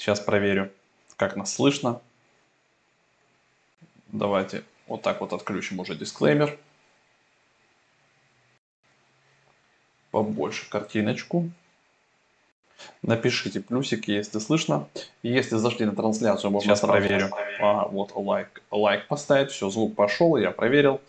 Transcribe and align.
Сейчас 0.00 0.18
проверю, 0.18 0.72
как 1.18 1.36
нас 1.36 1.52
слышно. 1.52 2.00
Давайте 4.08 4.64
вот 4.86 5.02
так 5.02 5.20
вот 5.20 5.34
отключим 5.34 5.78
уже 5.78 5.94
дисклеймер. 5.94 6.58
Побольше 10.10 10.70
картиночку. 10.70 11.50
Напишите 13.02 13.60
плюсики, 13.60 14.10
если 14.10 14.38
слышно. 14.38 14.88
Если 15.22 15.56
зашли 15.58 15.84
на 15.84 15.94
трансляцию, 15.94 16.50
можно 16.50 16.74
Сейчас 16.74 16.80
проверю. 16.80 17.30
А, 17.60 17.86
вот 17.86 18.12
лайк, 18.14 18.62
лайк 18.70 19.06
поставить. 19.06 19.50
Все, 19.50 19.68
звук 19.68 19.96
пошел, 19.96 20.38
я 20.38 20.50
проверил. 20.50 21.02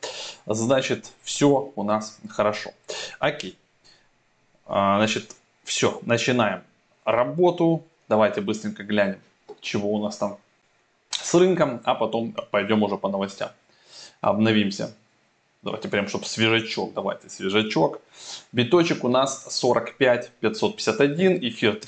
Значит, 0.45 1.13
все 1.21 1.71
у 1.77 1.83
нас 1.83 2.19
хорошо. 2.27 2.71
Окей. 3.19 3.57
А, 4.65 4.97
значит, 4.97 5.33
все, 5.63 6.01
начинаем 6.03 6.63
работу. 7.05 7.85
Давайте 8.11 8.41
быстренько 8.41 8.83
глянем, 8.83 9.21
чего 9.61 9.93
у 9.93 10.03
нас 10.03 10.17
там 10.17 10.37
с 11.09 11.33
рынком, 11.33 11.79
а 11.85 11.95
потом 11.95 12.35
пойдем 12.51 12.83
уже 12.83 12.97
по 12.97 13.07
новостям. 13.07 13.51
Обновимся. 14.19 14.93
Давайте 15.61 15.87
прям, 15.87 16.09
чтобы 16.09 16.25
свежачок. 16.25 16.93
Давайте 16.93 17.29
свежачок. 17.29 18.01
Биточек 18.51 19.05
у 19.05 19.07
нас 19.07 19.45
45 19.55 20.29
551, 20.41 21.37
эфир 21.41 21.79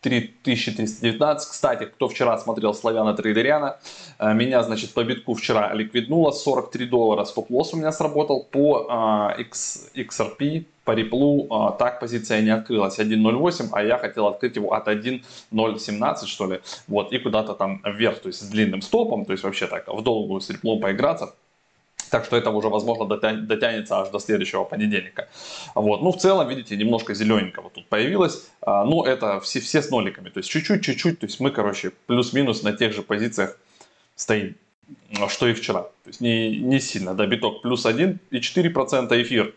3319. 0.00 1.48
Кстати, 1.48 1.84
кто 1.84 2.08
вчера 2.08 2.36
смотрел 2.38 2.74
Славяна 2.74 3.14
Трейдеряна, 3.14 3.78
э, 4.18 4.34
меня, 4.34 4.64
значит, 4.64 4.92
по 4.92 5.04
битку 5.04 5.34
вчера 5.34 5.72
ликвиднуло. 5.74 6.32
43 6.32 6.86
доллара 6.86 7.24
стоп-лосс 7.24 7.72
у 7.72 7.76
меня 7.76 7.92
сработал. 7.92 8.42
По 8.50 8.88
uh, 8.90 9.40
X, 9.40 9.92
XRP, 9.94 10.64
по 10.84 10.92
реплу, 10.92 11.46
uh, 11.48 11.76
так 11.78 12.00
позиция 12.00 12.40
не 12.40 12.50
открылась. 12.50 12.98
1.08, 12.98 13.68
а 13.72 13.82
я 13.82 13.98
хотел 13.98 14.26
открыть 14.26 14.56
его 14.56 14.72
от 14.72 14.88
1.017, 14.88 16.26
что 16.26 16.52
ли. 16.52 16.60
Вот, 16.88 17.12
и 17.12 17.18
куда-то 17.18 17.54
там 17.54 17.82
вверх, 17.84 18.20
то 18.20 18.28
есть 18.28 18.40
с 18.40 18.48
длинным 18.48 18.82
стопом, 18.82 19.24
то 19.24 19.32
есть 19.32 19.44
вообще 19.44 19.66
так 19.66 19.88
в 19.88 20.02
долгую 20.02 20.40
с 20.40 20.50
реплом 20.50 20.80
поиграться. 20.80 21.34
Так 22.10 22.26
что 22.26 22.36
это 22.36 22.50
уже, 22.50 22.68
возможно, 22.68 23.06
дотянется 23.06 24.00
аж 24.00 24.10
до 24.10 24.18
следующего 24.18 24.64
понедельника. 24.64 25.28
Вот. 25.74 26.02
Ну, 26.02 26.12
в 26.12 26.18
целом, 26.18 26.46
видите, 26.46 26.76
немножко 26.76 27.14
зелененького 27.14 27.70
тут 27.70 27.86
появилось. 27.86 28.50
А, 28.60 28.84
но 28.84 29.06
это 29.06 29.40
все, 29.40 29.60
все 29.60 29.80
с 29.80 29.88
ноликами. 29.88 30.28
То 30.28 30.38
есть 30.40 30.50
чуть-чуть, 30.50 30.84
чуть-чуть. 30.84 31.20
То 31.20 31.26
есть 31.26 31.40
мы, 31.40 31.50
короче, 31.50 31.92
плюс-минус 32.06 32.62
на 32.62 32.74
тех 32.74 32.92
же 32.92 33.00
позициях 33.00 33.58
стоим, 34.14 34.56
что 35.28 35.48
и 35.48 35.54
вчера. 35.54 35.84
То 35.84 36.08
есть 36.08 36.20
не, 36.20 36.58
не 36.58 36.80
сильно. 36.80 37.14
Да, 37.14 37.26
биток 37.26 37.62
плюс 37.62 37.86
1,4%, 37.86 39.22
эфир 39.22 39.54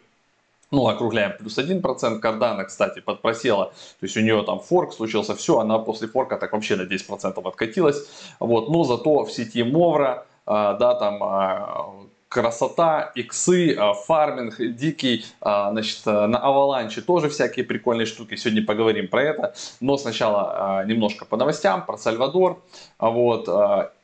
ну, 0.76 0.88
округляем, 0.88 1.34
плюс 1.40 1.58
1%. 1.58 2.20
Кардана, 2.20 2.66
кстати, 2.66 3.00
подпросела. 3.00 3.66
То 4.00 4.04
есть 4.04 4.18
у 4.18 4.22
нее 4.22 4.44
там 4.44 4.60
форк 4.60 4.94
случился, 4.94 5.36
все, 5.36 5.60
она 5.60 5.80
после 5.80 6.08
форка 6.08 6.38
так 6.38 6.52
вообще 6.54 6.76
на 6.76 6.84
10% 6.84 7.48
откатилась. 7.48 8.08
Вот, 8.40 8.70
но 8.70 8.84
зато 8.84 9.24
в 9.24 9.32
сети 9.32 9.64
Мовра, 9.64 10.26
а, 10.46 10.74
да, 10.74 10.94
там 10.96 11.24
а, 11.24 11.94
красота, 12.28 13.12
иксы, 13.16 13.76
а, 13.76 13.94
фарминг 13.94 14.58
дикий, 14.60 15.26
значит, 15.42 16.02
э, 16.06 16.26
на 16.28 16.38
аваланче 16.40 17.02
тоже 17.02 17.30
всякие 17.30 17.64
прикольные 17.64 18.06
штуки, 18.06 18.36
сегодня 18.36 18.66
поговорим 18.66 19.08
про 19.08 19.24
это, 19.24 19.56
но 19.80 19.98
сначала 19.98 20.84
немножко 20.86 21.24
по 21.26 21.38
новостям, 21.38 21.86
про 21.86 21.98
Сальвадор, 21.98 22.62
вот, 23.00 23.48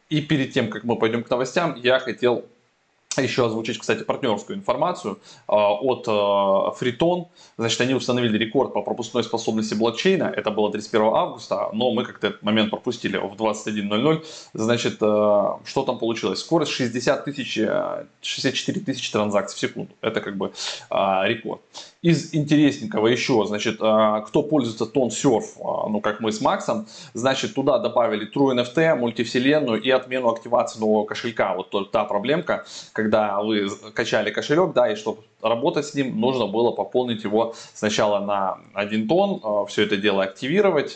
и 0.10 0.22
перед 0.22 0.54
тем, 0.54 0.70
как 0.70 0.84
мы 0.84 0.96
пойдем 0.96 1.24
к 1.24 1.30
новостям, 1.30 1.76
я 1.76 2.00
хотел 2.00 2.46
еще 3.18 3.46
озвучить, 3.46 3.78
кстати, 3.78 4.04
партнерскую 4.04 4.58
информацию 4.58 5.20
от 5.48 6.06
Фритон. 6.78 7.28
Значит, 7.58 7.82
они 7.82 7.94
установили 7.94 8.38
рекорд 8.38 8.74
по 8.74 8.82
пропускной 8.82 9.24
способности 9.24 9.74
блокчейна. 9.74 10.32
Это 10.36 10.50
было 10.50 10.72
31 10.72 11.08
августа, 11.08 11.70
но 11.74 11.92
мы 11.92 12.06
как-то 12.06 12.28
этот 12.28 12.42
момент 12.42 12.70
пропустили 12.70 13.18
в 13.18 13.34
21.00. 13.34 14.24
Значит, 14.54 14.96
что 14.96 15.84
там 15.86 16.00
получилось? 16.00 16.40
Скорость 16.40 16.72
60 16.72 17.26
тысяч, 17.26 17.60
64 18.22 18.80
тысячи 18.80 19.12
транзакций 19.12 19.58
в 19.58 19.60
секунду. 19.60 19.92
Это 20.00 20.22
как 20.22 20.38
бы 20.38 20.54
рекорд. 20.90 21.62
Из 22.02 22.34
интересненького 22.34 23.08
еще, 23.08 23.46
значит, 23.46 23.76
кто 23.76 24.44
пользуется 24.50 24.86
TonSurf, 24.86 25.88
ну 25.88 26.02
как 26.02 26.20
мы 26.20 26.32
с 26.32 26.42
Максом, 26.42 26.88
значит, 27.14 27.54
туда 27.54 27.78
добавили 27.78 28.28
TrueNFT, 28.28 28.96
мультивселенную 28.96 29.80
и 29.80 29.90
отмену 29.92 30.30
активации 30.30 30.80
нового 30.80 31.06
кошелька. 31.06 31.54
Вот 31.54 31.92
та 31.92 32.06
проблемка, 32.06 32.66
когда 32.94 33.40
вы 33.44 33.70
качали 33.94 34.32
кошелек, 34.32 34.74
да, 34.74 34.92
и 34.92 34.96
чтобы 34.96 35.20
работать 35.44 35.86
с 35.86 35.94
ним, 35.94 36.20
нужно 36.20 36.48
было 36.48 36.72
пополнить 36.72 37.24
его 37.24 37.54
сначала 37.74 38.20
на 38.20 38.58
1 38.74 39.08
тон, 39.08 39.40
э, 39.44 39.68
все 39.68 39.84
это 39.84 39.98
дело 39.98 40.24
активировать, 40.24 40.96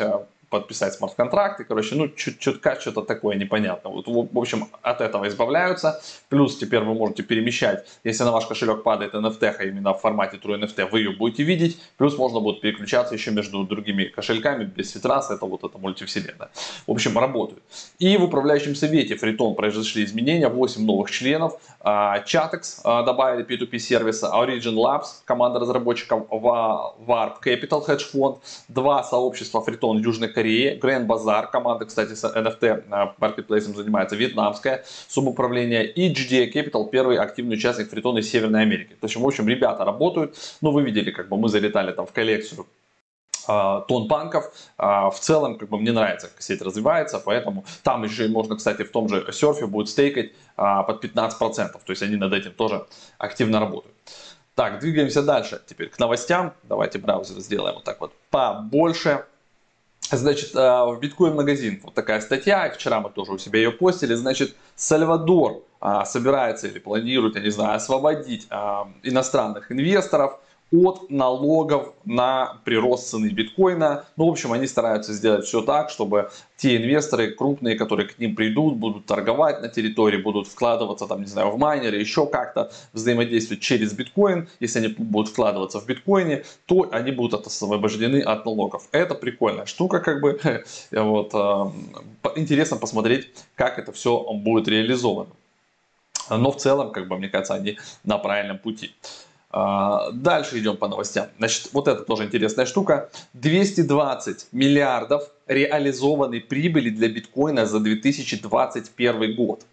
подписать 0.50 0.94
смарт-контракты, 0.94 1.64
короче, 1.64 1.96
ну, 1.96 2.08
чутка 2.10 2.78
что-то 2.80 3.02
такое 3.02 3.36
непонятно. 3.36 3.90
Вот, 3.90 4.08
в 4.08 4.38
общем, 4.38 4.68
от 4.82 5.02
этого 5.02 5.28
избавляются. 5.28 6.02
Плюс 6.30 6.58
теперь 6.58 6.82
вы 6.82 6.94
можете 6.94 7.24
перемещать, 7.24 7.86
если 8.04 8.24
на 8.24 8.32
ваш 8.32 8.46
кошелек 8.46 8.84
падает 8.84 9.14
NFT, 9.14 9.56
а 9.60 9.64
именно 9.64 9.94
в 9.94 10.02
формате 10.02 10.40
True 10.44 10.60
NFT, 10.62 10.90
вы 10.90 11.00
ее 11.00 11.12
будете 11.12 11.44
видеть. 11.44 11.80
Плюс 11.98 12.18
можно 12.18 12.40
будет 12.40 12.62
переключаться 12.62 13.14
еще 13.14 13.32
между 13.32 13.64
другими 13.64 14.06
кошельками 14.06 14.66
без 14.66 14.96
Citrus, 14.96 15.24
это 15.30 15.46
вот 15.46 15.64
эта 15.64 15.78
мультивселенная. 15.78 16.50
В 16.88 16.92
общем, 16.92 17.18
работают. 17.18 17.64
И 18.00 18.18
в 18.18 18.24
управляющем 18.24 18.76
совете 18.76 19.16
Фритон 19.16 19.56
произошли 19.56 20.04
изменения, 20.04 20.50
8 20.50 20.86
новых 20.86 21.12
членов. 21.12 21.60
Chatex 21.84 22.82
а, 22.84 23.04
добавили 23.04 23.46
P2P 23.46 23.78
сервиса, 23.78 24.32
Origin 24.34 24.76
Labs, 24.76 25.22
команда 25.26 25.60
разработчиков, 25.60 26.28
Warp 26.30 27.36
Capital 27.44 27.86
Hedge 27.86 28.04
Fund, 28.14 28.40
два 28.68 29.04
сообщества 29.04 29.62
Фритон 29.62 30.00
Южной 30.00 30.30
Корее, 30.46 30.78
Grand 30.78 31.08
Bazaar, 31.08 31.50
команда, 31.52 31.86
кстати, 31.86 32.14
с 32.14 32.24
NFT 32.24 33.16
маркетплейсом 33.18 33.76
занимается, 33.76 34.16
вьетнамская 34.16 34.86
субуправление 35.08 35.92
и 35.92 36.14
GDA 36.14 36.54
Capital, 36.54 36.88
первый 36.90 37.18
активный 37.18 37.56
участник 37.56 37.90
Фритона 37.90 38.20
из 38.20 38.30
Северной 38.30 38.62
Америки. 38.62 38.96
То 39.02 39.08
есть, 39.08 39.16
в 39.16 39.26
общем, 39.26 39.48
ребята 39.48 39.84
работают. 39.84 40.38
Ну, 40.62 40.72
вы 40.72 40.84
видели, 40.84 41.10
как 41.10 41.30
бы 41.30 41.38
мы 41.38 41.50
залетали 41.50 41.92
там 41.94 42.06
в 42.06 42.12
коллекцию 42.12 42.68
а, 43.48 43.82
тон 43.82 44.08
панков. 44.08 44.52
А, 44.78 45.10
в 45.10 45.20
целом, 45.20 45.58
как 45.58 45.70
бы 45.70 45.80
мне 45.80 45.92
нравится, 45.92 46.28
как 46.28 46.44
сеть 46.44 46.62
развивается, 46.62 47.20
поэтому 47.20 47.66
там 47.82 48.04
еще 48.04 48.28
можно, 48.28 48.56
кстати, 48.56 48.84
в 48.84 48.92
том 48.92 49.10
же 49.10 49.26
серфе 49.34 49.66
будет 49.66 49.90
стейкать 49.90 50.32
а, 50.58 50.84
под 50.84 51.04
15%. 51.04 51.40
То 51.40 51.80
есть 51.88 52.04
они 52.04 52.18
над 52.18 52.34
этим 52.34 52.52
тоже 52.52 52.86
активно 53.18 53.60
работают. 53.60 53.96
Так, 54.54 54.80
двигаемся 54.80 55.24
дальше. 55.24 55.60
Теперь 55.66 55.90
к 55.90 55.98
новостям. 55.98 56.54
Давайте 56.64 57.00
браузер 57.00 57.40
сделаем 57.40 57.76
вот 57.76 57.84
так 57.84 58.00
вот 58.00 58.14
побольше. 58.30 59.26
Значит, 60.12 60.56
э, 60.56 60.60
в 60.60 61.00
биткоин 61.00 61.36
магазин 61.36 61.82
вот 61.84 61.94
такая 61.94 62.22
статья, 62.22 62.70
вчера 62.70 63.00
мы 63.00 63.10
тоже 63.10 63.32
у 63.34 63.38
себя 63.38 63.60
ее 63.60 63.72
постили. 63.72 64.14
Значит, 64.14 64.56
Сальвадор 64.76 65.64
а, 65.80 66.06
собирается 66.06 66.68
или 66.68 66.80
планирует, 66.80 67.36
я 67.36 67.42
не 67.42 67.50
знаю, 67.50 67.76
освободить 67.76 68.48
а, 68.50 68.90
иностранных 69.04 69.72
инвесторов 69.72 70.40
от 70.84 71.10
налогов 71.10 71.94
на 72.06 72.60
прирост 72.64 73.10
цены 73.10 73.28
биткоина. 73.28 74.06
Ну, 74.18 74.28
в 74.28 74.30
общем, 74.30 74.54
они 74.54 74.68
стараются 74.68 75.14
сделать 75.14 75.46
все 75.46 75.62
так, 75.62 75.90
чтобы 75.90 76.32
те 76.58 76.78
инвесторы 76.78 77.32
крупные, 77.32 77.76
которые 77.76 78.08
к 78.08 78.20
ним 78.20 78.36
придут, 78.36 78.76
будут 78.76 79.06
торговать 79.06 79.62
на 79.62 79.68
территории, 79.68 80.18
будут 80.18 80.48
вкладываться 80.48 81.08
там, 81.08 81.22
не 81.22 81.28
знаю, 81.28 81.52
в 81.52 81.58
майнеры, 81.58 81.98
еще 81.98 82.28
как-то 82.28 82.72
взаимодействовать 82.94 83.62
через 83.62 83.94
биткоин. 83.94 84.48
Если 84.60 84.80
они 84.80 84.88
будут 84.90 85.32
вкладываться 85.32 85.80
в 85.80 85.86
биткоине, 85.86 86.44
то 86.66 86.88
они 86.92 87.12
будут 87.12 87.46
освобождены 87.46 88.22
от 88.22 88.46
налогов. 88.46 88.88
Это 88.92 89.16
прикольная 89.16 89.66
штука, 89.66 90.00
как 90.00 90.22
бы. 90.22 90.40
Вот, 90.92 91.32
э, 91.34 92.36
интересно 92.36 92.78
посмотреть, 92.78 93.28
как 93.56 93.80
это 93.80 93.92
все 93.92 94.24
будет 94.34 94.68
реализовано. 94.68 95.30
Но 96.30 96.52
в 96.52 96.58
целом, 96.58 96.92
как 96.92 97.08
бы, 97.08 97.18
мне 97.18 97.30
кажется, 97.30 97.54
они 97.54 97.78
на 98.04 98.18
правильном 98.18 98.58
пути. 98.58 98.92
А, 99.58 100.12
дальше 100.12 100.60
идем 100.60 100.76
по 100.76 100.90
новостям. 100.90 101.28
Значит, 101.38 101.70
вот 101.72 101.88
это 101.88 102.04
тоже 102.04 102.26
интересная 102.26 102.66
штука. 102.66 103.10
220 103.36 104.48
миллиардов 104.52 105.30
реализованной 105.48 106.42
прибыли 106.42 106.90
для 106.90 107.08
биткоина 107.08 107.66
за 107.66 107.80
2021 107.80 109.36
год. 109.36 109.66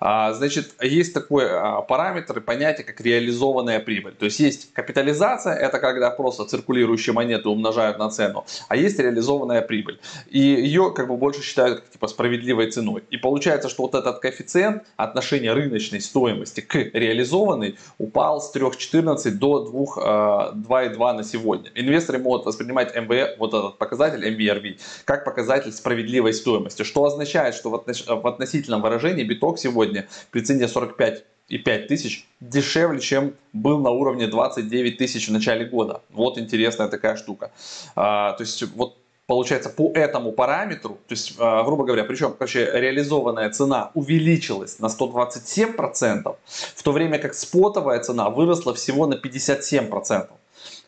А, 0.00 0.32
значит, 0.32 0.74
есть 0.80 1.12
такой 1.12 1.44
а, 1.48 1.82
параметр 1.82 2.38
и 2.38 2.40
понятие, 2.40 2.84
как 2.84 3.00
реализованная 3.00 3.80
прибыль. 3.80 4.14
То 4.14 4.24
есть 4.24 4.40
есть 4.40 4.72
капитализация, 4.72 5.54
это 5.54 5.78
когда 5.78 6.10
просто 6.10 6.44
циркулирующие 6.46 7.12
монеты 7.12 7.48
умножают 7.48 7.98
на 7.98 8.08
цену, 8.10 8.44
а 8.68 8.76
есть 8.76 8.98
реализованная 8.98 9.62
прибыль. 9.62 10.00
И 10.28 10.38
ее 10.40 10.92
как 10.94 11.08
бы 11.08 11.16
больше 11.16 11.42
считают 11.42 11.80
как 11.80 11.90
типа 11.90 12.08
справедливой 12.08 12.70
ценой. 12.70 13.04
И 13.10 13.18
получается, 13.18 13.68
что 13.68 13.82
вот 13.82 13.94
этот 13.94 14.20
коэффициент 14.20 14.84
отношения 14.96 15.52
рыночной 15.52 16.00
стоимости 16.00 16.60
к 16.60 16.74
реализованной 16.74 17.76
упал 17.98 18.40
с 18.40 18.54
3,14 18.54 19.30
до 19.32 19.70
2,2 19.70 21.12
на 21.12 21.22
сегодня. 21.22 21.70
Инвесторы 21.74 22.18
могут 22.18 22.46
воспринимать 22.46 22.96
МВ, 22.96 23.36
вот 23.38 23.54
этот 23.54 23.78
показатель 23.78 24.26
MVRV, 24.26 24.78
как 25.04 25.19
как 25.20 25.24
показатель 25.24 25.72
справедливой 25.72 26.32
стоимости, 26.32 26.82
что 26.82 27.04
означает, 27.04 27.54
что 27.54 27.70
в 27.70 28.26
относительном 28.26 28.82
выражении 28.82 29.24
биток 29.24 29.58
сегодня 29.58 30.06
при 30.30 30.40
цене 30.40 30.68
45 30.68 31.24
и 31.48 31.58
5 31.58 31.88
тысяч 31.88 32.26
дешевле, 32.40 33.00
чем 33.00 33.34
был 33.52 33.78
на 33.78 33.90
уровне 33.90 34.26
29 34.26 34.98
тысяч 34.98 35.28
в 35.28 35.32
начале 35.32 35.64
года. 35.64 36.00
Вот 36.10 36.38
интересная 36.38 36.88
такая 36.88 37.16
штука. 37.16 37.50
А, 37.96 38.32
то 38.32 38.42
есть 38.42 38.62
вот 38.74 38.96
получается, 39.26 39.70
по 39.70 39.92
этому 39.94 40.32
параметру, 40.32 40.98
то 41.06 41.12
есть, 41.12 41.36
э, 41.38 41.64
грубо 41.64 41.84
говоря, 41.84 42.02
причем, 42.02 42.34
короче, 42.36 42.68
реализованная 42.72 43.48
цена 43.50 43.92
увеличилась 43.94 44.80
на 44.80 44.88
127%, 44.88 46.36
в 46.74 46.82
то 46.82 46.92
время 46.92 47.18
как 47.18 47.34
спотовая 47.34 48.00
цена 48.00 48.28
выросла 48.28 48.74
всего 48.74 49.06
на 49.06 49.14
57%. 49.14 50.39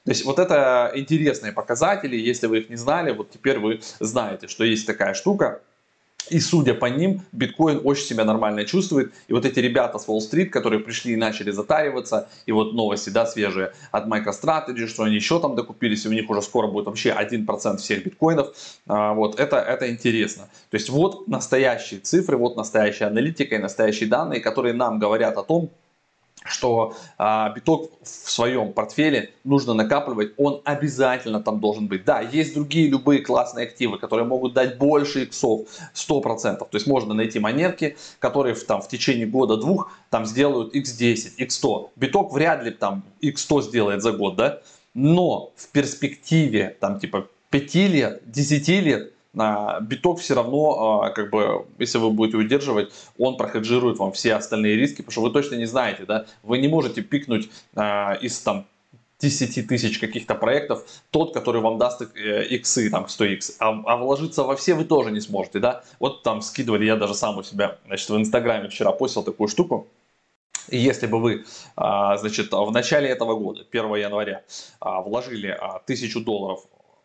То 0.04 0.10
есть 0.10 0.24
вот 0.24 0.38
это 0.38 0.90
интересные 0.94 1.52
показатели, 1.52 2.16
если 2.16 2.48
вы 2.48 2.58
их 2.58 2.70
не 2.70 2.76
знали, 2.76 3.12
вот 3.12 3.30
теперь 3.30 3.58
вы 3.58 3.80
знаете, 4.00 4.48
что 4.48 4.64
есть 4.64 4.86
такая 4.86 5.14
штука, 5.14 5.60
и 6.28 6.40
судя 6.40 6.74
по 6.74 6.86
ним, 6.86 7.22
биткоин 7.32 7.80
очень 7.84 8.04
себя 8.04 8.24
нормально 8.24 8.64
чувствует. 8.64 9.12
И 9.28 9.32
вот 9.32 9.44
эти 9.44 9.58
ребята 9.58 9.98
с 9.98 10.08
Уолл-стрит, 10.08 10.52
которые 10.52 10.80
пришли 10.80 11.12
и 11.12 11.16
начали 11.16 11.50
затариваться, 11.50 12.28
и 12.46 12.52
вот 12.52 12.74
новости, 12.74 13.10
да, 13.10 13.26
свежие 13.26 13.72
от 13.90 14.06
MicroStrategy, 14.06 14.86
что 14.86 15.02
они 15.02 15.16
еще 15.16 15.40
там 15.40 15.56
докупились, 15.56 16.04
и 16.04 16.08
у 16.08 16.12
них 16.12 16.30
уже 16.30 16.42
скоро 16.42 16.68
будет 16.68 16.86
вообще 16.86 17.10
1% 17.10 17.76
всех 17.78 18.04
биткоинов. 18.04 18.54
А, 18.86 19.14
вот, 19.14 19.38
это, 19.38 19.56
это 19.56 19.90
интересно. 19.90 20.48
То 20.70 20.76
есть 20.76 20.88
вот 20.90 21.28
настоящие 21.28 22.00
цифры, 22.00 22.36
вот 22.36 22.56
настоящая 22.56 23.06
аналитика 23.06 23.56
и 23.56 23.58
настоящие 23.58 24.08
данные, 24.08 24.40
которые 24.40 24.74
нам 24.74 24.98
говорят 24.98 25.36
о 25.36 25.42
том, 25.42 25.70
что 26.44 26.94
а, 27.18 27.50
биток 27.50 27.92
в 28.02 28.30
своем 28.30 28.72
портфеле 28.72 29.32
нужно 29.44 29.74
накапливать, 29.74 30.32
он 30.36 30.60
обязательно 30.64 31.40
там 31.40 31.60
должен 31.60 31.86
быть. 31.86 32.04
Да, 32.04 32.20
есть 32.20 32.54
другие 32.54 32.88
любые 32.88 33.20
классные 33.20 33.66
активы, 33.66 33.98
которые 33.98 34.26
могут 34.26 34.52
дать 34.52 34.78
больше 34.78 35.24
иксов, 35.24 35.68
100%. 35.94 36.58
То 36.58 36.68
есть 36.72 36.86
можно 36.86 37.14
найти 37.14 37.38
монетки, 37.38 37.96
которые 38.18 38.54
в, 38.54 38.64
там, 38.64 38.82
в 38.82 38.88
течение 38.88 39.26
года-двух 39.26 39.92
там 40.10 40.26
сделают 40.26 40.74
x10, 40.74 41.38
x100. 41.38 41.90
Биток 41.96 42.32
вряд 42.32 42.64
ли 42.64 42.70
там 42.70 43.04
x100 43.22 43.62
сделает 43.62 44.02
за 44.02 44.12
год, 44.12 44.36
да? 44.36 44.60
Но 44.94 45.52
в 45.56 45.68
перспективе 45.68 46.76
там 46.80 46.98
типа 46.98 47.28
5 47.50 47.74
лет, 47.74 48.22
10 48.26 48.68
лет 48.68 49.11
биток 49.34 50.20
все 50.20 50.34
равно, 50.34 51.02
а, 51.02 51.10
как 51.10 51.30
бы, 51.30 51.64
если 51.78 51.98
вы 51.98 52.10
будете 52.10 52.36
удерживать, 52.36 52.92
он 53.18 53.36
прохеджирует 53.36 53.98
вам 53.98 54.12
все 54.12 54.34
остальные 54.34 54.76
риски, 54.76 54.96
потому 54.96 55.12
что 55.12 55.22
вы 55.22 55.30
точно 55.30 55.54
не 55.56 55.66
знаете, 55.66 56.04
да, 56.04 56.26
вы 56.42 56.58
не 56.58 56.68
можете 56.68 57.02
пикнуть 57.02 57.50
а, 57.74 58.14
из 58.20 58.38
там 58.40 58.66
10 59.20 59.66
тысяч 59.66 59.98
каких-то 59.98 60.34
проектов, 60.34 60.84
тот, 61.10 61.32
который 61.32 61.62
вам 61.62 61.78
даст 61.78 62.02
э, 62.02 62.44
иксы, 62.48 62.90
там, 62.90 63.04
100x, 63.04 63.56
а, 63.60 63.82
а 63.86 63.96
вложиться 63.96 64.42
во 64.42 64.56
все 64.56 64.74
вы 64.74 64.84
тоже 64.84 65.12
не 65.12 65.20
сможете, 65.20 65.60
да, 65.60 65.84
вот 65.98 66.22
там 66.22 66.42
скидывали, 66.42 66.84
я 66.84 66.96
даже 66.96 67.14
сам 67.14 67.38
у 67.38 67.42
себя, 67.42 67.78
значит, 67.86 68.10
в 68.10 68.16
инстаграме 68.16 68.68
вчера 68.68 68.92
постил 68.92 69.22
такую 69.22 69.48
штуку, 69.48 69.86
и 70.68 70.76
если 70.76 71.06
бы 71.06 71.20
вы, 71.20 71.44
значит, 71.76 72.52
в 72.52 72.70
начале 72.70 73.08
этого 73.08 73.34
года, 73.34 73.66
1 73.68 73.94
января, 73.96 74.42
вложили 74.80 75.48
1000 75.48 76.20
долларов 76.20 76.60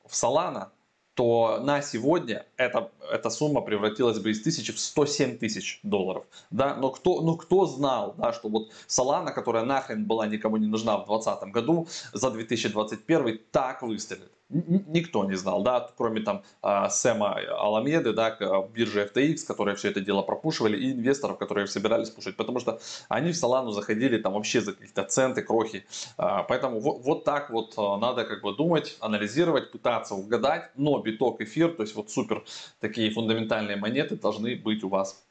в 0.06 0.14
Solana, 0.14 0.68
то 1.18 1.60
на 1.64 1.82
сегодня 1.82 2.46
эта, 2.58 2.92
эта 3.12 3.32
сумма 3.32 3.62
превратилась 3.62 4.20
бы 4.20 4.30
из 4.30 4.44
тысячи 4.44 4.72
в 4.72 4.80
107 4.80 5.40
тысяч 5.40 5.80
долларов. 5.82 6.26
Да? 6.52 6.76
Но, 6.76 6.92
кто, 6.92 7.22
но 7.22 7.36
кто 7.36 7.66
знал, 7.66 8.14
да, 8.18 8.32
что 8.34 8.50
вот 8.50 8.70
Solana, 8.88 9.34
которая 9.34 9.66
нахрен 9.66 10.06
была 10.06 10.28
никому 10.28 10.58
не 10.58 10.68
нужна 10.68 10.96
в 10.98 11.08
2020 11.08 11.52
году, 11.52 11.88
за 12.14 12.30
2021 12.30 13.40
так 13.52 13.82
выстрелит 13.82 14.32
никто 14.50 15.26
не 15.26 15.36
знал, 15.36 15.62
да, 15.62 15.90
кроме 15.98 16.22
там 16.22 16.44
а, 16.62 16.90
Сэма 16.90 17.40
Аламеды, 17.60 18.14
да, 18.14 18.38
биржи 18.74 19.10
FTX, 19.14 19.46
которые 19.46 19.76
все 19.76 19.90
это 19.90 20.00
дело 20.00 20.22
пропушивали, 20.22 20.78
и 20.78 20.94
инвесторов, 20.94 21.38
которые 21.38 21.68
собирались 21.68 22.10
пушить, 22.10 22.38
потому 22.38 22.60
что 22.60 22.80
они 23.10 23.32
в 23.32 23.38
Солану 23.38 23.72
заходили 23.72 24.18
там 24.18 24.34
вообще 24.34 24.62
за 24.62 24.74
какие-то 24.74 25.04
центы, 25.04 25.42
крохи, 25.42 25.86
а, 26.18 26.44
поэтому 26.44 26.80
вот, 26.80 27.02
вот 27.04 27.24
так 27.24 27.50
вот 27.50 27.74
а, 27.78 27.98
надо 27.98 28.24
как 28.24 28.42
бы 28.42 28.56
думать, 28.56 28.98
анализировать, 29.00 29.72
пытаться 29.72 30.16
угадать, 30.16 30.72
но 30.76 31.00
биток, 31.00 31.42
эфир, 31.42 31.74
то 31.74 31.84
есть 31.84 31.96
вот 31.96 32.10
супер 32.10 32.44
такие 32.80 33.12
фундаментальные 33.12 33.78
монеты 33.78 34.16
должны 34.16 34.56
быть 34.56 34.84
у 34.84 34.90
вас 34.90 35.26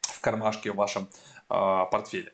в 0.00 0.20
кармашке 0.20 0.72
в 0.72 0.76
вашем 0.76 1.08
портфеле. 1.48 2.32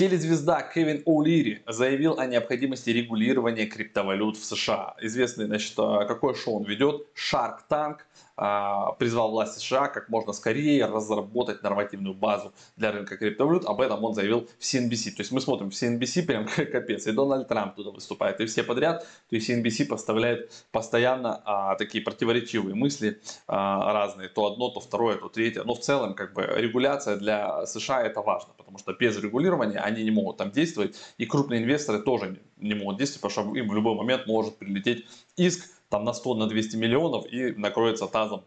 Телезвезда 0.00 0.62
Кевин 0.62 1.02
О'Лири 1.04 1.60
заявил 1.66 2.18
о 2.18 2.24
необходимости 2.24 2.88
регулирования 2.88 3.66
криптовалют 3.66 4.38
в 4.38 4.44
США. 4.46 4.94
Известный, 5.02 5.44
значит, 5.44 5.74
какое 5.76 6.32
шоу 6.32 6.60
он 6.60 6.64
ведет? 6.64 7.06
Shark 7.14 7.58
Tank. 7.68 7.98
А, 8.42 8.92
призвал 8.92 9.32
власти 9.32 9.58
США 9.58 9.88
как 9.88 10.08
можно 10.08 10.32
скорее 10.32 10.86
разработать 10.86 11.62
нормативную 11.62 12.14
базу 12.14 12.54
для 12.74 12.90
рынка 12.90 13.18
криптовалют. 13.18 13.66
Об 13.66 13.82
этом 13.82 14.02
он 14.02 14.14
заявил 14.14 14.48
в 14.58 14.62
CNBC. 14.62 15.10
То 15.10 15.20
есть 15.20 15.30
мы 15.30 15.42
смотрим 15.42 15.70
в 15.70 15.74
CNBC 15.74 16.22
прям 16.26 16.46
капец. 16.46 17.06
И 17.06 17.12
Дональд 17.12 17.48
Трамп 17.48 17.74
туда 17.74 17.90
выступает, 17.90 18.40
и 18.40 18.46
все 18.46 18.62
подряд. 18.62 19.06
То 19.28 19.36
есть 19.36 19.50
CNBC 19.50 19.84
поставляет 19.84 20.50
постоянно 20.72 21.42
а, 21.44 21.74
такие 21.74 22.02
противоречивые 22.02 22.74
мысли 22.74 23.20
а, 23.46 23.92
разные. 23.92 24.30
То 24.30 24.46
одно, 24.46 24.70
то 24.70 24.80
второе, 24.80 25.16
то 25.16 25.28
третье. 25.28 25.62
Но 25.64 25.74
в 25.74 25.80
целом 25.80 26.14
как 26.14 26.32
бы 26.32 26.48
регуляция 26.56 27.16
для 27.16 27.66
США 27.66 28.02
это 28.02 28.22
важно. 28.22 28.54
Потому 28.56 28.78
что 28.78 28.94
без 28.94 29.18
регулирования 29.18 29.80
они 29.80 30.02
не 30.02 30.10
могут 30.10 30.38
там 30.38 30.50
действовать. 30.50 30.96
И 31.18 31.26
крупные 31.26 31.62
инвесторы 31.62 31.98
тоже 31.98 32.40
не 32.56 32.72
могут 32.72 32.96
действовать, 32.96 33.20
потому 33.20 33.50
что 33.50 33.58
им 33.58 33.68
в 33.68 33.74
любой 33.74 33.96
момент 33.96 34.26
может 34.26 34.56
прилететь 34.56 35.06
иск 35.36 35.68
там 35.90 36.04
на 36.04 36.14
100, 36.14 36.34
на 36.36 36.46
200 36.46 36.76
миллионов 36.76 37.26
и 37.26 37.52
накроется 37.52 38.06
тазом 38.06 38.44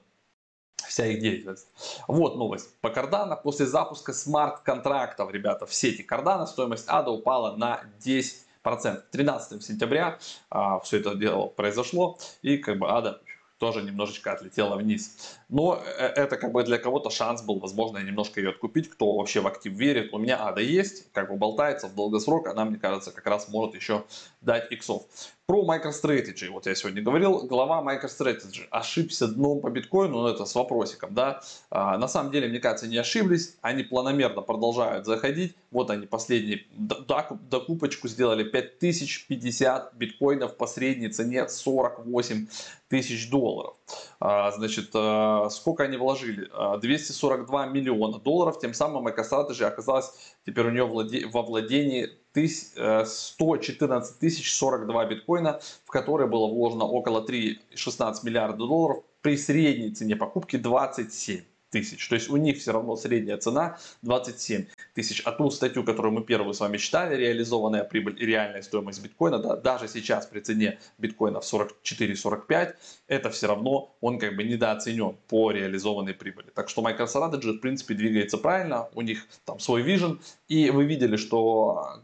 вся 0.88 1.06
их 1.08 1.20
деятельность. 1.20 1.68
Вот 2.08 2.36
новость 2.36 2.70
по 2.82 2.88
Cardano. 2.88 3.40
После 3.42 3.66
запуска 3.66 4.14
смарт-контрактов, 4.14 5.32
ребята, 5.32 5.66
в 5.66 5.74
сети 5.74 6.06
Cardano 6.10 6.48
стоимость 6.48 6.86
ада 6.88 7.12
упала 7.12 7.56
на 7.56 7.84
10%. 8.04 9.04
13 9.12 9.64
сентября 9.64 10.20
а, 10.50 10.80
все 10.80 11.00
это 11.00 11.16
дело 11.16 11.48
произошло 11.48 12.18
и 12.42 12.58
как 12.58 12.80
бы 12.80 12.90
ада 12.90 13.20
тоже 13.64 13.82
немножечко 13.82 14.34
отлетела 14.34 14.76
вниз. 14.76 15.38
Но 15.48 15.82
э, 15.82 16.06
это 16.06 16.36
как 16.36 16.52
бы 16.52 16.64
для 16.64 16.78
кого-то 16.78 17.10
шанс 17.10 17.42
был, 17.42 17.60
возможно, 17.60 17.98
немножко 17.98 18.42
ее 18.42 18.50
откупить, 18.50 18.90
кто 18.90 19.16
вообще 19.16 19.40
в 19.40 19.48
актив 19.48 19.72
верит. 19.72 20.14
У 20.14 20.18
меня 20.18 20.46
ада 20.46 20.60
есть, 20.60 21.12
как 21.14 21.30
бы 21.30 21.38
болтается 21.38 21.88
в 21.88 21.96
долгосрок, 21.96 22.48
она, 22.48 22.66
мне 22.66 22.78
кажется, 22.78 23.12
как 23.12 23.26
раз 23.26 23.48
может 23.48 23.74
еще 23.76 24.04
дать 24.42 24.70
иксов. 24.72 25.04
Про 25.46 25.66
MicroStrategy, 25.66 26.50
вот 26.50 26.68
я 26.68 26.74
сегодня 26.74 27.02
говорил, 27.02 27.46
глава 27.46 27.84
MicroStrategy 27.84 28.66
ошибся 28.72 29.28
дном 29.28 29.60
по 29.60 29.70
биткоину, 29.70 30.22
но 30.22 30.30
это 30.30 30.46
с 30.46 30.56
вопросиком, 30.56 31.14
да. 31.14 31.42
А, 31.70 31.98
на 31.98 32.08
самом 32.08 32.32
деле, 32.32 32.48
мне 32.48 32.60
кажется, 32.60 32.88
не 32.88 32.96
ошиблись, 32.96 33.58
они 33.62 33.84
планомерно 33.84 34.42
продолжают 34.42 35.06
заходить. 35.06 35.58
Вот 35.70 35.90
они 35.90 36.08
последние 36.08 36.66
докупочку 36.78 38.08
сделали 38.08 38.46
5050 38.46 39.94
биткоинов 39.96 40.56
по 40.56 40.66
средней 40.66 41.10
цене 41.10 41.50
48 41.50 42.48
тысяч 42.88 43.30
долларов. 43.30 43.76
А, 44.22 44.50
значит, 44.52 44.92
а, 44.94 45.50
сколько 45.50 45.84
они 45.84 45.98
вложили? 45.98 46.50
242 46.80 47.66
миллиона 47.66 48.18
долларов, 48.18 48.60
тем 48.60 48.74
самым 48.74 49.06
MicroStrategy 49.10 49.66
оказалась 49.66 50.14
теперь 50.46 50.68
у 50.68 50.72
нее 50.72 50.86
во 51.28 51.42
владении 51.42 52.12
114 52.36 54.20
тысяч 54.20 54.54
42 54.54 55.06
биткоина, 55.06 55.60
в 55.86 55.92
которые 55.92 56.28
было 56.28 56.48
вложено 56.48 56.86
около 56.86 57.26
3,16 57.26 58.16
миллиарда 58.24 58.58
долларов 58.58 59.04
при 59.22 59.38
средней 59.38 59.92
цене 59.92 60.16
покупки 60.16 60.58
27 60.58 61.42
тысяч. 61.74 62.08
То 62.08 62.16
есть 62.16 62.30
у 62.30 62.38
них 62.38 62.60
все 62.60 62.72
равно 62.72 62.96
средняя 62.96 63.38
цена 63.38 63.78
27 64.04 64.66
тысяч. 64.94 65.22
А 65.26 65.32
ту 65.32 65.50
статью, 65.50 65.84
которую 65.84 66.14
мы 66.14 66.22
первую 66.24 66.54
с 66.54 66.60
вами 66.60 66.78
читали, 66.78 67.16
реализованная 67.16 67.84
прибыль 67.84 68.22
и 68.22 68.26
реальная 68.28 68.62
стоимость 68.62 69.02
биткоина, 69.02 69.40
да, 69.40 69.56
даже 69.56 69.88
сейчас 69.88 70.28
при 70.28 70.40
цене 70.40 70.78
биткоина 71.00 71.42
в 71.42 71.52
44-45, 71.52 72.76
это 73.08 73.30
все 73.32 73.48
равно 73.48 73.96
он 74.02 74.20
как 74.20 74.36
бы 74.36 74.44
недооценен 74.44 75.18
по 75.28 75.50
реализованной 75.52 76.14
прибыли. 76.14 76.52
Так 76.54 76.70
что 76.70 76.84
MicroStrategy 76.84 77.54
в 77.54 77.60
принципе 77.60 77.96
двигается 77.96 78.38
правильно, 78.38 78.90
у 78.94 79.02
них 79.02 79.26
там 79.46 79.60
свой 79.60 79.82
вижен. 79.82 80.22
И 80.48 80.70
вы 80.70 80.86
видели, 80.86 81.16
что 81.16 82.04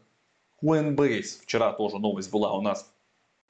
Coinbase, 0.62 1.42
вчера 1.44 1.72
тоже 1.74 2.00
новость 2.00 2.32
была 2.32 2.54
у 2.54 2.62
нас 2.62 2.92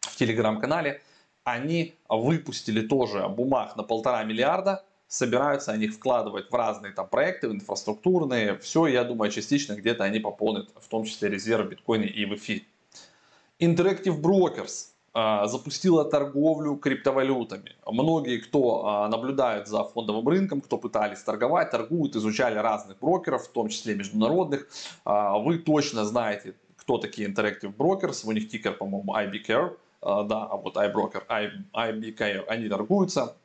в 0.01 0.15
телеграм-канале, 0.15 1.01
они 1.43 1.95
выпустили 2.07 2.81
тоже 2.81 3.27
бумаг 3.27 3.75
на 3.75 3.83
полтора 3.83 4.23
миллиарда, 4.23 4.83
собираются 5.07 5.71
они 5.71 5.87
вкладывать 5.87 6.49
в 6.51 6.53
разные 6.53 6.93
там 6.93 7.07
проекты, 7.07 7.49
в 7.49 7.53
инфраструктурные, 7.53 8.57
все, 8.59 8.87
я 8.87 9.03
думаю, 9.03 9.31
частично 9.31 9.73
где-то 9.73 10.03
они 10.03 10.19
пополнят, 10.19 10.69
в 10.79 10.87
том 10.87 11.03
числе 11.05 11.29
резервы 11.29 11.71
биткоина 11.71 12.03
и 12.03 12.25
в 12.25 12.35
эфире. 12.35 12.63
Interactive 13.59 14.21
Brokers 14.21 14.89
а, 15.13 15.47
запустила 15.47 16.05
торговлю 16.05 16.75
криптовалютами. 16.75 17.75
Многие, 17.85 18.37
кто 18.37 18.85
а, 18.85 19.07
наблюдает 19.07 19.67
за 19.67 19.83
фондовым 19.83 20.27
рынком, 20.27 20.61
кто 20.61 20.77
пытались 20.77 21.21
торговать, 21.23 21.71
торгуют, 21.71 22.15
изучали 22.15 22.57
разных 22.57 22.99
брокеров, 22.99 23.45
в 23.47 23.51
том 23.51 23.69
числе 23.69 23.95
международных. 23.95 24.69
А, 25.03 25.39
вы 25.39 25.57
точно 25.57 26.05
знаете, 26.05 26.53
кто 26.89 26.97
такие 26.97 27.29
Interactive 27.29 27.71
Brokers. 27.77 28.25
У 28.25 28.31
них 28.31 28.49
тикер, 28.49 28.73
по-моему, 28.73 29.13
IBKR. 29.15 29.77
Да, 30.01 30.47
а 30.49 30.55
вот 30.55 30.75
iBroker, 30.75 31.23
IBKR, 31.71 32.45
они 32.47 32.67
торгуются 32.67 33.35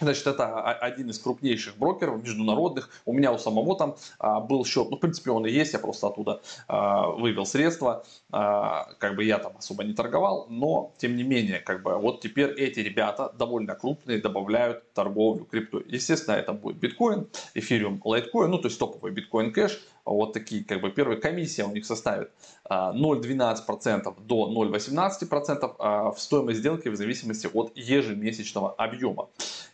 Значит, 0.00 0.26
это 0.26 0.62
один 0.62 1.10
из 1.10 1.18
крупнейших 1.18 1.76
брокеров 1.76 2.22
международных. 2.22 2.90
У 3.04 3.12
меня 3.12 3.32
у 3.32 3.38
самого 3.38 3.76
там 3.76 3.96
а, 4.18 4.40
был 4.40 4.64
счет, 4.64 4.88
ну, 4.90 4.96
в 4.96 5.00
принципе, 5.00 5.30
он 5.30 5.46
и 5.46 5.50
есть, 5.50 5.72
я 5.72 5.78
просто 5.78 6.06
оттуда 6.06 6.40
а, 6.68 7.08
вывел 7.10 7.44
средства. 7.44 8.04
А, 8.30 8.92
как 8.98 9.16
бы 9.16 9.24
я 9.24 9.38
там 9.38 9.52
особо 9.58 9.84
не 9.84 9.92
торговал, 9.92 10.46
но, 10.48 10.92
тем 10.98 11.16
не 11.16 11.22
менее, 11.22 11.60
как 11.60 11.82
бы 11.82 11.96
вот 11.98 12.20
теперь 12.20 12.50
эти 12.52 12.80
ребята 12.80 13.32
довольно 13.38 13.74
крупные 13.74 14.20
добавляют 14.20 14.92
торговлю 14.94 15.44
крипту. 15.44 15.82
Естественно, 15.86 16.36
это 16.36 16.52
будет 16.52 16.76
биткоин, 16.76 17.28
эфириум, 17.54 18.00
лайткоин, 18.02 18.50
ну, 18.50 18.58
то 18.58 18.68
есть 18.68 18.78
топовый 18.78 19.12
биткоин 19.12 19.52
кэш. 19.52 19.80
Вот 20.04 20.32
такие, 20.32 20.64
как 20.64 20.80
бы, 20.80 20.90
первая 20.90 21.18
комиссия 21.18 21.64
у 21.64 21.72
них 21.72 21.86
составит 21.86 22.30
0,12% 22.68 24.14
до 24.20 24.50
0,18% 24.50 26.14
в 26.14 26.20
стоимость 26.20 26.60
сделки 26.60 26.88
в 26.88 26.96
зависимости 26.96 27.48
от 27.52 27.72
ежемесячного 27.76 28.72
объема 28.72 29.28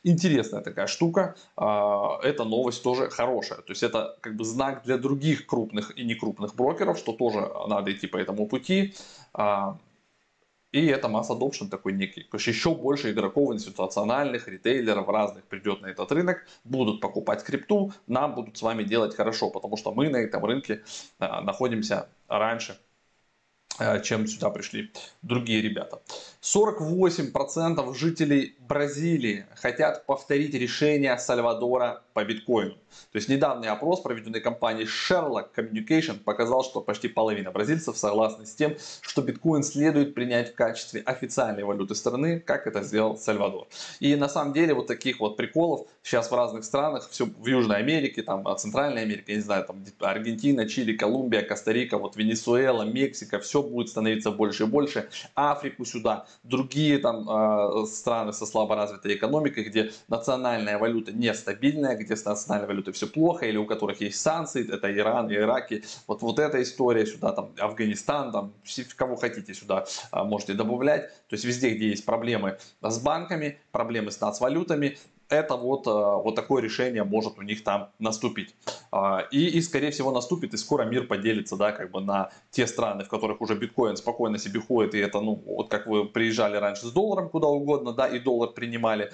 интересная 0.06 0.62
такая 0.62 0.86
штука. 0.86 1.34
А, 1.56 2.18
эта 2.22 2.44
новость 2.44 2.82
тоже 2.82 3.10
хорошая. 3.10 3.58
То 3.58 3.72
есть 3.72 3.82
это 3.82 4.16
как 4.20 4.36
бы 4.36 4.44
знак 4.44 4.82
для 4.84 4.98
других 4.98 5.46
крупных 5.46 5.98
и 5.98 6.04
некрупных 6.04 6.54
брокеров, 6.54 6.98
что 6.98 7.12
тоже 7.12 7.50
надо 7.68 7.92
идти 7.92 8.06
по 8.06 8.16
этому 8.16 8.46
пути. 8.46 8.94
И 10.76 10.86
это 10.88 11.08
масс 11.08 11.30
adoption 11.30 11.70
такой 11.70 11.94
некий. 11.94 12.24
То 12.24 12.36
есть 12.36 12.48
еще 12.48 12.74
больше 12.74 13.10
игроков 13.10 13.54
институциональных, 13.54 14.46
ритейлеров 14.46 15.08
разных 15.08 15.44
придет 15.44 15.80
на 15.80 15.86
этот 15.86 16.12
рынок, 16.12 16.46
будут 16.64 17.00
покупать 17.00 17.42
крипту, 17.42 17.94
нам 18.06 18.34
будут 18.34 18.58
с 18.58 18.62
вами 18.62 18.82
делать 18.82 19.16
хорошо, 19.16 19.48
потому 19.48 19.78
что 19.78 19.94
мы 19.94 20.10
на 20.10 20.18
этом 20.18 20.44
рынке 20.44 20.82
а, 21.18 21.40
находимся 21.40 22.10
раньше 22.28 22.76
Э, 23.78 24.00
чем 24.02 24.26
сюда 24.26 24.50
пришли 24.50 24.90
другие 25.22 25.60
ребята. 25.60 26.00
48% 26.54 27.94
жителей 27.94 28.54
Бразилии 28.68 29.46
хотят 29.56 30.06
повторить 30.06 30.54
решение 30.54 31.18
Сальвадора 31.18 32.04
по 32.14 32.24
биткоину. 32.24 32.76
То 33.12 33.16
есть 33.18 33.28
недавний 33.28 33.66
опрос, 33.66 34.00
проведенный 34.00 34.40
компанией 34.40 34.86
Sherlock 34.86 35.48
Communication, 35.56 36.18
показал, 36.18 36.64
что 36.64 36.80
почти 36.80 37.08
половина 37.08 37.50
бразильцев 37.50 37.98
согласны 37.98 38.46
с 38.46 38.54
тем, 38.54 38.76
что 39.00 39.22
биткоин 39.22 39.62
следует 39.62 40.14
принять 40.14 40.52
в 40.52 40.54
качестве 40.54 41.00
официальной 41.00 41.64
валюты 41.64 41.94
страны, 41.94 42.40
как 42.40 42.66
это 42.66 42.82
сделал 42.82 43.16
Сальвадор. 43.16 43.66
И 44.00 44.14
на 44.14 44.28
самом 44.28 44.52
деле 44.52 44.72
вот 44.72 44.86
таких 44.86 45.20
вот 45.20 45.36
приколов 45.36 45.88
сейчас 46.02 46.30
в 46.30 46.34
разных 46.34 46.64
странах, 46.64 47.08
все 47.10 47.26
в 47.26 47.46
Южной 47.46 47.78
Америке, 47.78 48.22
там 48.22 48.44
Центральной 48.56 49.02
Америке, 49.02 49.32
я 49.32 49.36
не 49.36 49.42
знаю, 49.42 49.64
там 49.64 49.84
Аргентина, 50.00 50.68
Чили, 50.68 50.96
Колумбия, 50.96 51.42
Коста-Рика, 51.42 51.98
вот 51.98 52.16
Венесуэла, 52.16 52.84
Мексика, 52.84 53.40
все 53.40 53.62
будет 53.62 53.88
становиться 53.88 54.30
больше 54.30 54.62
и 54.62 54.66
больше. 54.66 55.08
Африку 55.34 55.84
сюда, 55.84 56.26
другие 56.42 56.98
там 56.98 57.28
э, 57.28 57.86
страны 57.86 58.32
со 58.32 58.46
слаборазвитой 58.46 59.14
экономикой, 59.14 59.64
где 59.64 59.92
национальная 60.08 60.78
валюта 60.78 61.12
нестабильная, 61.12 61.96
где 61.96 62.16
с 62.16 62.24
национальной 62.24 62.68
валютой 62.68 62.92
все 62.92 63.06
плохо, 63.06 63.46
или 63.46 63.56
у 63.56 63.66
которых 63.66 64.00
есть 64.00 64.20
санкции, 64.20 64.72
это 64.72 64.94
Иран, 64.94 65.32
Ирак, 65.32 65.70
вот, 66.06 66.22
вот 66.22 66.38
эта 66.38 66.62
история 66.62 67.06
сюда, 67.06 67.32
там 67.32 67.50
Афганистан, 67.58 68.32
там 68.32 68.52
кого 68.96 69.16
хотите 69.16 69.54
сюда 69.54 69.86
э, 70.12 70.22
можете 70.22 70.54
добавлять. 70.54 71.08
То 71.28 71.34
есть 71.34 71.44
везде, 71.44 71.70
где 71.70 71.88
есть 71.88 72.04
проблемы 72.04 72.58
с 72.80 72.98
банками, 72.98 73.58
проблемы 73.72 74.10
с 74.10 74.20
нацвалютами, 74.20 74.98
это 75.28 75.56
вот, 75.56 75.86
э, 75.86 75.90
вот 75.90 76.34
такое 76.34 76.62
решение 76.62 77.04
может 77.04 77.38
у 77.38 77.42
них 77.42 77.64
там 77.64 77.90
наступить. 77.98 78.54
А, 78.92 79.26
и, 79.30 79.46
и, 79.46 79.60
скорее 79.60 79.90
всего, 79.90 80.12
наступит, 80.12 80.54
и 80.54 80.56
скоро 80.56 80.84
мир 80.84 81.06
поделится, 81.06 81.56
да, 81.56 81.72
как 81.72 81.90
бы 81.90 82.00
на 82.00 82.30
те 82.50 82.66
страны, 82.66 83.04
в 83.04 83.08
которых 83.08 83.40
уже 83.40 83.56
биткоин 83.56 83.96
спокойно 83.96 84.38
себе 84.38 84.60
ходит, 84.60 84.94
и 84.94 84.98
это, 84.98 85.20
ну, 85.20 85.42
вот 85.46 85.68
как 85.68 85.86
вы 85.86 86.06
приезжали 86.06 86.56
раньше 86.56 86.86
с 86.86 86.92
долларом 86.92 87.28
куда 87.28 87.48
угодно, 87.48 87.92
да, 87.92 88.06
и 88.06 88.18
доллар 88.18 88.50
принимали, 88.50 89.12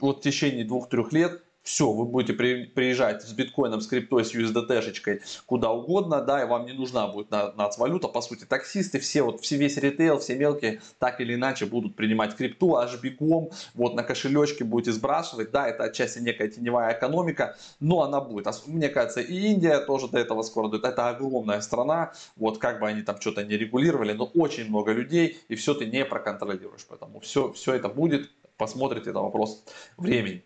вот 0.00 0.18
в 0.18 0.20
течение 0.22 0.64
двух-трех 0.64 1.12
лет 1.12 1.42
все, 1.66 1.90
вы 1.90 2.04
будете 2.04 2.32
приезжать 2.32 3.22
с 3.22 3.32
биткоином, 3.32 3.80
с 3.80 3.88
криптой, 3.88 4.24
с 4.24 4.32
USDT-шечкой 4.32 5.20
куда 5.46 5.72
угодно, 5.72 6.22
да, 6.22 6.42
и 6.42 6.46
вам 6.46 6.64
не 6.64 6.72
нужна 6.72 7.08
будет 7.08 7.30
нацвалюта, 7.30 8.06
по 8.06 8.20
сути, 8.20 8.44
таксисты, 8.44 9.00
все, 9.00 9.22
вот, 9.22 9.40
все 9.40 9.56
весь 9.56 9.76
ритейл, 9.76 10.20
все 10.20 10.36
мелкие, 10.36 10.80
так 11.00 11.20
или 11.20 11.34
иначе 11.34 11.66
будут 11.66 11.96
принимать 11.96 12.36
крипту, 12.36 12.76
аж 12.76 13.00
бегом, 13.00 13.50
вот 13.74 13.94
на 13.94 14.04
кошелечке 14.04 14.62
будете 14.62 14.92
сбрасывать, 14.92 15.50
да, 15.50 15.66
это 15.66 15.82
отчасти 15.82 16.20
некая 16.20 16.46
теневая 16.46 16.96
экономика, 16.96 17.56
но 17.80 18.02
она 18.02 18.20
будет, 18.20 18.46
мне 18.66 18.88
кажется, 18.88 19.20
и 19.20 19.34
Индия 19.34 19.80
тоже 19.80 20.06
до 20.06 20.20
этого 20.20 20.42
скоро 20.42 20.68
дойдет, 20.68 20.86
это 20.86 21.08
огромная 21.08 21.60
страна, 21.62 22.12
вот 22.36 22.58
как 22.58 22.78
бы 22.78 22.86
они 22.86 23.02
там 23.02 23.20
что-то 23.20 23.44
не 23.44 23.56
регулировали, 23.56 24.12
но 24.12 24.26
очень 24.26 24.68
много 24.68 24.92
людей, 24.92 25.40
и 25.48 25.56
все 25.56 25.74
ты 25.74 25.86
не 25.86 26.04
проконтролируешь, 26.04 26.86
поэтому 26.88 27.18
все, 27.18 27.52
все 27.54 27.74
это 27.74 27.88
будет, 27.88 28.30
посмотрите, 28.56 29.10
это 29.10 29.18
вопрос 29.18 29.64
времени. 29.96 30.44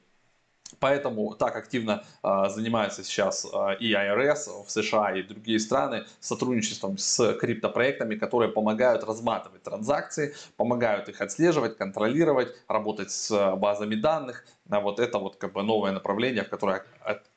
Поэтому 0.78 1.34
так 1.34 1.56
активно 1.56 2.04
э, 2.22 2.48
занимаются 2.48 3.02
сейчас 3.02 3.44
э, 3.44 3.76
и 3.80 3.92
IRS 3.92 4.64
в 4.64 4.70
США 4.70 5.12
и 5.16 5.22
другие 5.22 5.58
страны 5.58 6.04
сотрудничеством 6.20 6.96
с 6.96 7.34
криптопроектами, 7.34 8.14
которые 8.14 8.50
помогают 8.50 9.04
разматывать 9.04 9.62
транзакции, 9.62 10.34
помогают 10.56 11.08
их 11.08 11.20
отслеживать, 11.20 11.76
контролировать, 11.76 12.54
работать 12.68 13.10
с 13.10 13.56
базами 13.56 13.94
данных. 13.94 14.44
А 14.70 14.80
вот 14.80 15.00
это 15.00 15.18
вот 15.18 15.36
как 15.36 15.52
бы 15.52 15.62
новое 15.62 15.92
направление, 15.92 16.44
в 16.44 16.48
которое 16.48 16.84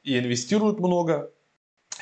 и 0.03 0.19
инвестируют 0.19 0.79
много 0.79 1.31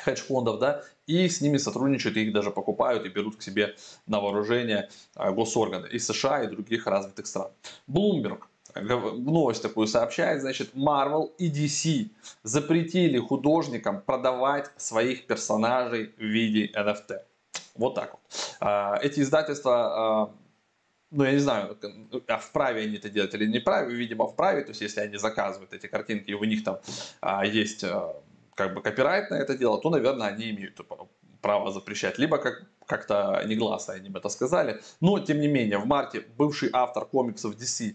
хедж-фондов, 0.04 0.58
да, 0.58 0.82
и 1.06 1.28
с 1.28 1.40
ними 1.40 1.58
сотрудничают, 1.58 2.16
и 2.16 2.22
их 2.22 2.32
даже 2.32 2.50
покупают 2.50 3.04
и 3.04 3.08
берут 3.08 3.36
к 3.36 3.42
себе 3.42 3.76
на 4.06 4.20
вооружение 4.20 4.88
госорганы 5.14 5.86
и 5.86 5.98
США, 5.98 6.44
и 6.44 6.48
других 6.48 6.86
развитых 6.86 7.26
стран. 7.26 7.52
Bloomberg 7.88 8.42
новость 8.74 9.62
такую 9.62 9.86
сообщает, 9.86 10.40
значит, 10.40 10.74
Marvel 10.74 11.30
и 11.38 11.50
DC 11.50 12.10
запретили 12.42 13.18
художникам 13.18 14.00
продавать 14.00 14.70
своих 14.76 15.26
персонажей 15.26 16.14
в 16.16 16.22
виде 16.22 16.70
NFT. 16.74 17.18
Вот 17.74 17.94
так 17.94 18.12
вот. 18.12 18.20
А, 18.60 18.98
эти 19.02 19.20
издательства, 19.20 20.24
а, 20.24 20.34
ну 21.10 21.24
я 21.24 21.32
не 21.32 21.38
знаю, 21.38 21.78
а 22.28 22.38
вправе 22.38 22.82
они 22.82 22.96
это 22.96 23.08
делать 23.10 23.34
или 23.34 23.46
не 23.46 23.60
вправе, 23.60 23.94
видимо 23.94 24.26
вправе, 24.26 24.62
то 24.62 24.70
есть 24.70 24.80
если 24.80 25.00
они 25.00 25.16
заказывают 25.16 25.72
эти 25.72 25.86
картинки 25.86 26.30
и 26.30 26.34
у 26.34 26.44
них 26.44 26.64
там 26.64 26.78
есть 27.44 27.84
как 28.54 28.74
бы 28.74 28.82
копирайт 28.82 29.30
на 29.30 29.36
это 29.36 29.56
дело, 29.56 29.80
то, 29.80 29.90
наверное, 29.90 30.28
они 30.28 30.50
имеют 30.50 30.80
право 31.40 31.72
запрещать, 31.72 32.18
либо 32.18 32.38
как, 32.38 32.62
как-то 32.86 33.42
негласно 33.46 33.94
они 33.94 34.08
им 34.08 34.16
это 34.16 34.28
сказали. 34.28 34.80
Но, 35.00 35.18
тем 35.18 35.40
не 35.40 35.48
менее, 35.48 35.78
в 35.78 35.86
марте 35.86 36.24
бывший 36.38 36.70
автор 36.72 37.04
комиксов 37.04 37.56
DC 37.56 37.90
а, 37.90 37.94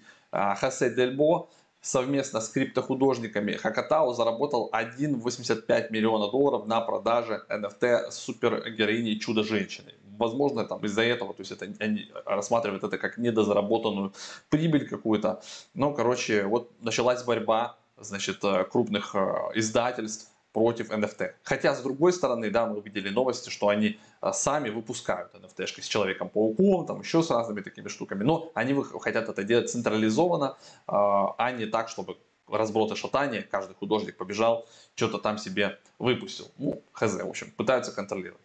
Хосе 0.56 0.90
Дельбо 0.90 1.50
совместно 1.82 2.42
с 2.42 2.50
криптохудожниками 2.50 3.54
Хакатау 3.54 4.14
заработал 4.14 4.70
1,85 4.74 5.92
миллиона 5.92 6.30
долларов 6.30 6.68
на 6.68 6.82
продаже 6.82 7.44
NFT 7.50 8.12
супергероини 8.12 9.16
Чудо-женщины. 9.16 9.94
Возможно, 10.18 10.66
там 10.66 10.84
из-за 10.86 11.04
этого, 11.04 11.34
то 11.34 11.42
есть 11.42 11.52
это, 11.52 11.68
они 11.80 12.12
рассматривают 12.26 12.84
это 12.84 12.98
как 12.98 13.18
недозаработанную 13.18 14.14
прибыль 14.50 14.88
какую-то. 14.88 15.42
Но, 15.76 15.94
короче, 15.94 16.46
вот 16.46 16.72
началась 16.82 17.24
борьба 17.24 17.78
значит, 18.00 18.44
э, 18.44 18.64
крупных 18.66 19.16
э, 19.16 19.52
издательств 19.56 20.32
против 20.54 20.90
NFT. 20.90 21.34
Хотя, 21.44 21.76
с 21.76 21.82
другой 21.82 22.14
стороны, 22.14 22.50
да, 22.50 22.66
мы 22.66 22.82
видели 22.82 23.10
новости, 23.10 23.50
что 23.50 23.70
они 23.70 24.00
а, 24.22 24.34
сами 24.34 24.70
выпускают 24.70 25.34
NFT 25.36 25.82
с 25.82 25.88
Человеком-пауком, 25.88 26.86
там 26.86 27.02
еще 27.02 27.22
с 27.22 27.30
разными 27.30 27.62
такими 27.62 27.88
штуками, 27.88 28.24
но 28.24 28.52
они 28.54 28.76
хотят 29.00 29.30
это 29.30 29.44
делать 29.44 29.70
централизованно, 29.70 30.58
а, 30.88 31.36
а 31.38 31.52
не 31.52 31.66
так, 31.66 31.90
чтобы 31.90 32.18
разброты 32.48 32.96
шатания, 32.96 33.42
каждый 33.42 33.76
художник 33.76 34.18
побежал, 34.18 34.68
что-то 34.96 35.18
там 35.18 35.38
себе 35.38 35.80
выпустил. 36.00 36.48
Ну, 36.58 36.82
хз, 36.92 37.14
в 37.14 37.30
общем, 37.30 37.52
пытаются 37.52 37.92
контролировать. 37.92 38.42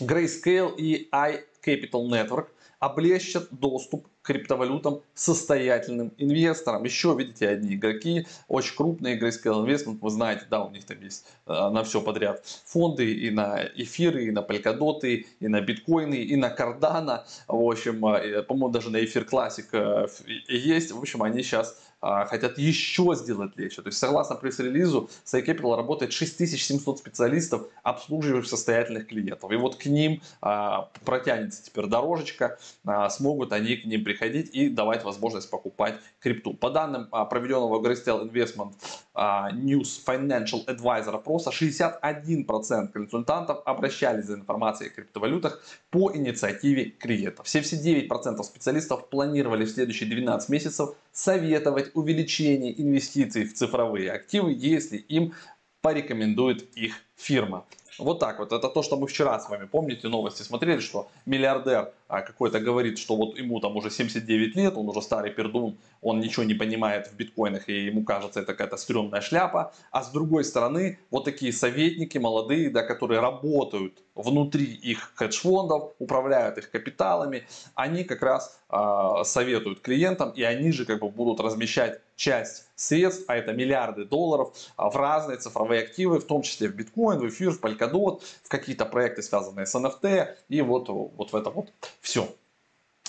Grayscale 0.00 0.76
и 0.76 1.08
iCapital 1.10 2.08
Network 2.08 2.48
облегчат 2.78 3.48
доступ 3.50 4.06
криптовалютам 4.26 5.00
состоятельным 5.14 6.12
инвесторам. 6.18 6.84
Еще, 6.84 7.14
видите, 7.16 7.48
одни 7.48 7.74
игроки, 7.74 8.26
очень 8.48 8.76
крупные, 8.76 9.18
Grayscale 9.18 9.64
Investment, 9.64 9.98
вы 10.00 10.10
знаете, 10.10 10.46
да, 10.50 10.64
у 10.64 10.70
них 10.70 10.84
там 10.84 11.00
есть 11.00 11.24
э, 11.46 11.52
на 11.52 11.84
все 11.84 12.00
подряд 12.00 12.42
фонды 12.64 13.12
и 13.12 13.30
на 13.30 13.62
эфиры, 13.76 14.26
и 14.26 14.30
на 14.30 14.42
полькодоты, 14.42 15.26
и 15.40 15.48
на 15.48 15.60
биткоины, 15.60 16.16
и 16.16 16.36
на 16.36 16.50
кардана, 16.50 17.24
в 17.46 17.70
общем, 17.70 18.04
э, 18.06 18.42
по-моему, 18.42 18.70
даже 18.70 18.90
на 18.90 19.04
эфир 19.04 19.24
классик 19.24 19.68
э, 19.72 20.06
есть, 20.48 20.90
в 20.90 20.98
общем, 20.98 21.22
они 21.22 21.42
сейчас 21.42 21.78
хотят 22.26 22.58
еще 22.58 23.14
сделать 23.14 23.56
легче. 23.56 23.82
То 23.82 23.88
есть, 23.88 23.98
согласно 23.98 24.36
пресс-релизу, 24.36 25.10
SciCapital 25.24 25.76
работает 25.76 26.12
6700 26.12 26.98
специалистов, 26.98 27.62
обслуживающих 27.82 28.48
состоятельных 28.48 29.08
клиентов. 29.08 29.50
И 29.50 29.56
вот 29.56 29.76
к 29.76 29.86
ним 29.86 30.22
а, 30.40 30.88
протянется 31.04 31.64
теперь 31.64 31.86
дорожечка, 31.86 32.58
а, 32.84 33.08
смогут 33.10 33.52
они 33.52 33.76
к 33.76 33.84
ним 33.84 34.04
приходить 34.04 34.54
и 34.54 34.68
давать 34.68 35.04
возможность 35.04 35.50
покупать 35.50 35.96
крипту. 36.20 36.54
По 36.54 36.70
данным 36.70 37.08
проведенного 37.08 37.80
Grayscale 37.80 38.30
Investment 38.30 38.74
а, 39.14 39.50
News 39.52 40.04
Financial 40.06 40.64
Advisor 40.66 41.14
опроса 41.14 41.50
61% 41.50 42.88
консультантов 42.88 43.62
обращались 43.64 44.26
за 44.26 44.34
информацией 44.34 44.90
о 44.90 44.92
криптовалютах 44.92 45.62
по 45.90 46.12
инициативе 46.14 46.90
клиентов. 46.90 47.46
79% 47.46 48.42
специалистов 48.42 49.08
планировали 49.08 49.64
в 49.64 49.70
следующие 49.70 50.10
12 50.10 50.48
месяцев 50.50 50.90
советовать 51.12 51.92
увеличение 51.96 52.80
инвестиций 52.80 53.44
в 53.44 53.54
цифровые 53.54 54.12
активы, 54.12 54.52
если 54.52 54.96
им 54.96 55.34
порекомендует 55.80 56.76
их 56.76 57.00
фирма. 57.16 57.66
Вот 57.98 58.18
так 58.20 58.38
вот. 58.38 58.52
Это 58.52 58.68
то, 58.68 58.82
что 58.82 58.96
мы 58.96 59.06
вчера 59.06 59.38
с 59.38 59.48
вами, 59.48 59.66
помните, 59.66 60.08
новости 60.08 60.42
смотрели, 60.42 60.80
что 60.80 61.08
миллиардер 61.24 61.92
а, 62.08 62.20
какой-то 62.20 62.60
говорит, 62.60 62.98
что 62.98 63.16
вот 63.16 63.38
ему 63.38 63.60
там 63.60 63.76
уже 63.76 63.90
79 63.90 64.56
лет, 64.56 64.76
он 64.76 64.88
уже 64.88 65.02
старый 65.02 65.30
пердун, 65.30 65.78
он 66.02 66.20
ничего 66.20 66.44
не 66.44 66.54
понимает 66.54 67.08
в 67.08 67.16
биткоинах, 67.16 67.68
и 67.68 67.86
ему 67.86 68.04
кажется, 68.04 68.40
это 68.40 68.52
какая-то 68.52 68.76
стрёмная 68.76 69.20
шляпа. 69.20 69.72
А 69.90 70.02
с 70.02 70.10
другой 70.10 70.44
стороны, 70.44 70.98
вот 71.10 71.24
такие 71.24 71.52
советники 71.52 72.18
молодые, 72.18 72.70
да, 72.70 72.82
которые 72.82 73.20
работают 73.20 74.02
внутри 74.14 74.64
их 74.64 75.12
хедж-фондов, 75.14 75.92
управляют 75.98 76.58
их 76.58 76.70
капиталами, 76.70 77.46
они 77.74 78.04
как 78.04 78.22
раз 78.22 78.58
э, 78.70 79.24
советуют 79.24 79.80
клиентам, 79.80 80.30
и 80.30 80.42
они 80.42 80.72
же 80.72 80.84
как 80.84 81.00
бы 81.00 81.08
будут 81.08 81.40
размещать 81.40 82.00
часть 82.16 82.66
средств, 82.76 83.24
а 83.28 83.36
это 83.36 83.52
миллиарды 83.52 84.04
долларов, 84.04 84.52
в 84.76 84.96
разные 84.96 85.38
цифровые 85.38 85.82
активы, 85.82 86.18
в 86.18 86.24
том 86.24 86.42
числе 86.42 86.68
в 86.68 86.74
биткоин, 86.74 87.18
в 87.18 87.28
эфир, 87.28 87.50
в 87.50 87.60
Polkadot, 87.60 87.85
в 87.88 88.48
какие-то 88.48 88.84
проекты, 88.86 89.22
связанные 89.22 89.66
с 89.66 89.74
NFT, 89.74 90.28
и 90.48 90.60
вот, 90.62 90.88
вот 90.88 91.32
в 91.32 91.36
это 91.36 91.50
вот 91.50 91.72
все. 92.00 92.28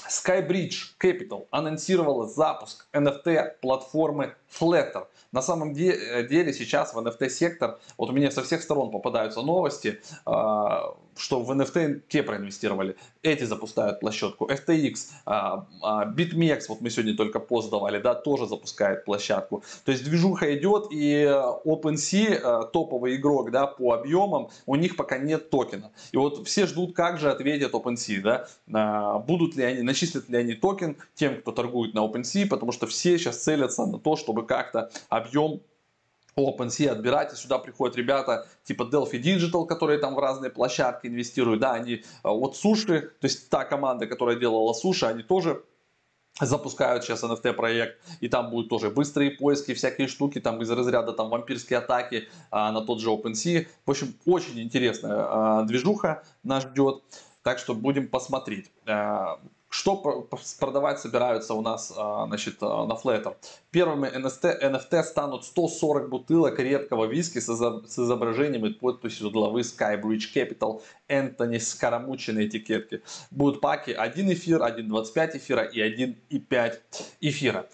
Skybridge 0.09 0.95
Capital 1.01 1.47
анонсировала 1.51 2.27
запуск 2.27 2.87
NFT 2.93 3.59
платформы 3.61 4.35
Flatter. 4.59 5.07
На 5.31 5.41
самом 5.41 5.73
деле 5.73 6.53
сейчас 6.53 6.93
в 6.93 6.99
NFT 6.99 7.29
сектор, 7.29 7.79
вот 7.97 8.09
у 8.09 8.13
меня 8.13 8.31
со 8.31 8.43
всех 8.43 8.61
сторон 8.61 8.91
попадаются 8.91 9.41
новости, 9.41 10.01
а, 10.25 10.95
что 11.17 11.41
в 11.41 11.51
NFT 11.51 12.01
те 12.07 12.23
проинвестировали. 12.23 12.95
Эти 13.23 13.43
запускают 13.43 13.99
площадку. 13.99 14.47
FTX, 14.47 14.95
а, 15.25 15.65
а, 15.81 16.05
BitMEX, 16.05 16.63
вот 16.69 16.81
мы 16.81 16.89
сегодня 16.89 17.15
только 17.15 17.39
пост 17.39 17.69
давали, 17.69 17.99
да, 17.99 18.15
тоже 18.15 18.47
запускает 18.47 19.05
площадку. 19.05 19.63
То 19.85 19.91
есть 19.91 20.03
движуха 20.03 20.55
идет 20.55 20.87
и 20.91 21.23
OpenSea, 21.65 22.69
топовый 22.71 23.15
игрок, 23.15 23.51
да, 23.51 23.67
по 23.67 23.93
объемам, 23.93 24.49
у 24.65 24.75
них 24.75 24.95
пока 24.95 25.17
нет 25.17 25.49
токена. 25.49 25.91
И 26.11 26.17
вот 26.17 26.47
все 26.47 26.65
ждут, 26.65 26.95
как 26.95 27.19
же 27.19 27.31
ответит 27.31 27.73
OpenSea, 27.73 28.47
да, 28.67 29.19
будут 29.19 29.55
ли 29.55 29.63
они, 29.63 29.81
начислят 29.81 30.29
ли 30.29 30.37
они 30.37 30.53
токен 30.53 30.97
тем, 31.15 31.41
кто 31.41 31.51
торгует 31.51 31.93
на 31.93 32.05
OpenSea, 32.05 32.47
потому 32.47 32.71
что 32.71 32.87
все 32.87 33.17
сейчас 33.17 33.37
целятся 33.43 33.85
на 33.85 33.99
то, 33.99 34.15
чтобы 34.15 34.45
как-то 34.45 34.91
объем 35.09 35.61
OpenSea 36.37 36.89
отбирать, 36.89 37.33
и 37.33 37.35
сюда 37.35 37.57
приходят 37.59 37.95
ребята 37.95 38.47
типа 38.63 38.83
Delphi 38.83 39.21
Digital, 39.21 39.65
которые 39.65 39.99
там 39.99 40.15
в 40.15 40.19
разные 40.19 40.51
площадки 40.51 41.07
инвестируют, 41.07 41.59
да, 41.59 41.73
они 41.73 42.03
от 42.23 42.55
суши, 42.55 43.01
то 43.19 43.25
есть 43.25 43.49
та 43.49 43.65
команда, 43.65 44.07
которая 44.07 44.35
делала 44.35 44.73
суши, 44.73 45.05
они 45.05 45.23
тоже 45.23 45.63
запускают 46.39 47.03
сейчас 47.03 47.23
NFT 47.23 47.53
проект, 47.53 47.99
и 48.19 48.29
там 48.29 48.49
будут 48.49 48.69
тоже 48.69 48.89
быстрые 48.89 49.31
поиски, 49.31 49.73
всякие 49.73 50.07
штуки, 50.07 50.39
там 50.39 50.61
из 50.61 50.69
разряда 50.69 51.13
там 51.13 51.29
вампирские 51.29 51.79
атаки 51.79 52.29
а, 52.51 52.71
на 52.71 52.81
тот 52.81 53.01
же 53.01 53.09
OpenSea. 53.09 53.67
В 53.85 53.91
общем, 53.91 54.13
очень 54.25 54.59
интересная 54.59 55.15
а, 55.17 55.63
движуха 55.63 56.23
нас 56.43 56.63
ждет, 56.63 57.01
так 57.41 57.57
что 57.59 57.73
будем 57.73 58.07
посмотреть. 58.07 58.71
А, 58.85 59.39
что 59.69 60.27
продавать 60.59 60.99
собираются 60.99 61.53
у 61.53 61.61
нас 61.61 61.93
а, 61.95 62.25
значит, 62.27 62.57
а, 62.61 62.85
на 62.85 62.93
Flatter? 62.93 63.35
Первыми 63.71 64.07
NFT, 64.07 64.61
NFT 64.61 65.03
станут 65.03 65.43
140 65.43 66.09
бутылок 66.09 66.57
редкого 66.59 67.05
виски 67.05 67.39
с 67.39 67.49
изображением 67.49 68.65
и 68.65 68.69
подписью 68.69 69.29
главы 69.29 69.61
Skybridge 69.61 70.33
Capital 70.33 70.81
Энтони 71.09 71.57
Скоромучи 71.57 72.31
на 72.31 72.45
этикетке. 72.45 73.01
Будут 73.29 73.59
паки 73.59 73.91
1 73.91 74.33
эфир, 74.33 74.61
1.25 74.61 75.37
эфира 75.37 75.63
и 75.63 75.81
1.5 75.81 76.79
эфира. 77.21 77.67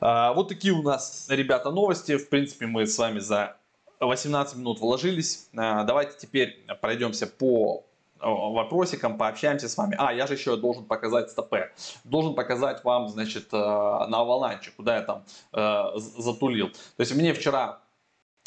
А, 0.00 0.32
вот 0.32 0.48
такие 0.48 0.74
у 0.74 0.82
нас, 0.82 1.26
ребята, 1.28 1.70
новости. 1.70 2.16
В 2.16 2.28
принципе, 2.28 2.66
мы 2.66 2.88
с 2.88 2.98
вами 2.98 3.20
за 3.20 3.56
18 4.00 4.56
минут 4.56 4.80
вложились. 4.80 5.48
Давайте 5.52 6.12
теперь 6.18 6.66
пройдемся 6.80 7.26
по 7.28 7.84
вопросиком, 8.20 9.18
пообщаемся 9.18 9.68
с 9.68 9.76
вами. 9.76 9.96
А, 9.98 10.12
я 10.12 10.26
же 10.26 10.34
еще 10.34 10.56
должен 10.56 10.84
показать 10.84 11.30
стопе. 11.30 11.72
Должен 12.04 12.34
показать 12.34 12.84
вам, 12.84 13.08
значит, 13.08 13.48
э, 13.52 13.56
на 13.56 14.20
аваланче, 14.20 14.72
куда 14.76 14.96
я 14.96 15.02
там 15.02 15.24
э, 15.52 15.84
затулил. 15.96 16.68
То 16.68 17.00
есть 17.00 17.14
мне 17.14 17.34
вчера 17.34 17.80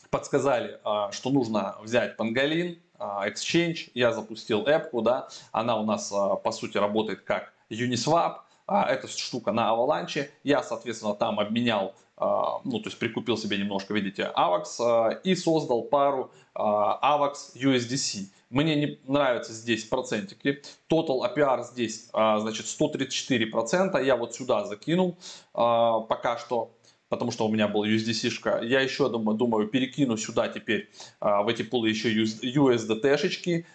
подсказали, 0.09 0.79
э, 0.83 1.11
что 1.11 1.29
нужно 1.29 1.75
взять 1.81 2.17
панголин, 2.17 2.79
Exchange, 2.99 3.91
я 3.93 4.11
запустил 4.11 4.63
эпку, 4.65 5.01
да, 5.01 5.29
она 5.53 5.79
у 5.79 5.85
нас 5.85 6.09
по 6.43 6.51
сути 6.51 6.77
работает 6.77 7.21
как 7.21 7.53
Uniswap, 7.69 8.39
эта 8.67 9.07
штука 9.07 9.53
на 9.53 9.69
Avalanche, 9.71 10.27
я, 10.43 10.61
соответственно, 10.63 11.15
там 11.15 11.39
обменял 11.39 11.95
ну, 12.19 12.79
то 12.79 12.89
есть 12.89 12.99
прикупил 12.99 13.37
себе 13.37 13.57
немножко, 13.57 13.93
видите, 13.93 14.31
AVAX 14.35 15.21
и 15.23 15.35
создал 15.35 15.83
пару 15.83 16.31
AVAX 16.55 17.55
USDC. 17.55 18.27
Мне 18.49 18.75
не 18.75 18.99
нравятся 19.05 19.53
здесь 19.53 19.85
процентики. 19.85 20.61
Total 20.89 21.21
APR 21.21 21.63
здесь, 21.63 22.09
а, 22.13 22.39
значит, 22.39 22.65
134%. 22.65 24.03
Я 24.03 24.15
вот 24.15 24.33
сюда 24.33 24.65
закинул 24.65 25.17
а, 25.53 25.99
пока 25.99 26.37
что 26.37 26.71
потому 27.09 27.31
что 27.31 27.47
у 27.47 27.51
меня 27.51 27.67
был 27.67 27.83
USDC-шка. 27.83 28.63
Я 28.63 28.81
еще 28.81 29.09
думаю, 29.09 29.37
думаю 29.37 29.67
перекину 29.67 30.15
сюда 30.15 30.47
теперь 30.47 30.89
а, 31.19 31.43
в 31.43 31.47
эти 31.47 31.63
пулы 31.63 31.89
еще 31.89 32.13
USDT-шечки 32.13 33.65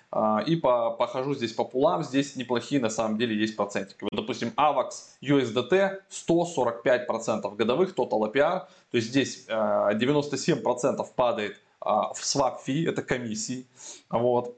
и 0.46 0.56
по, 0.56 0.90
похожу 0.92 1.34
здесь 1.34 1.52
по 1.52 1.64
пулам. 1.64 2.02
Здесь 2.04 2.36
неплохие 2.36 2.80
на 2.80 2.90
самом 2.90 3.18
деле 3.18 3.36
есть 3.36 3.56
процентики. 3.56 3.98
Вот, 4.02 4.12
допустим, 4.12 4.52
AVAX 4.56 4.90
USDT 5.22 6.02
145% 6.10 7.56
годовых 7.56 7.94
Total 7.94 8.32
APR. 8.32 8.60
То 8.90 8.96
есть 8.96 9.08
здесь 9.08 9.46
97% 9.48 11.04
падает 11.16 11.60
в 11.80 12.16
swap 12.22 12.58
fee, 12.66 12.88
это 12.88 13.02
комиссии. 13.02 13.66
Вот. 14.08 14.56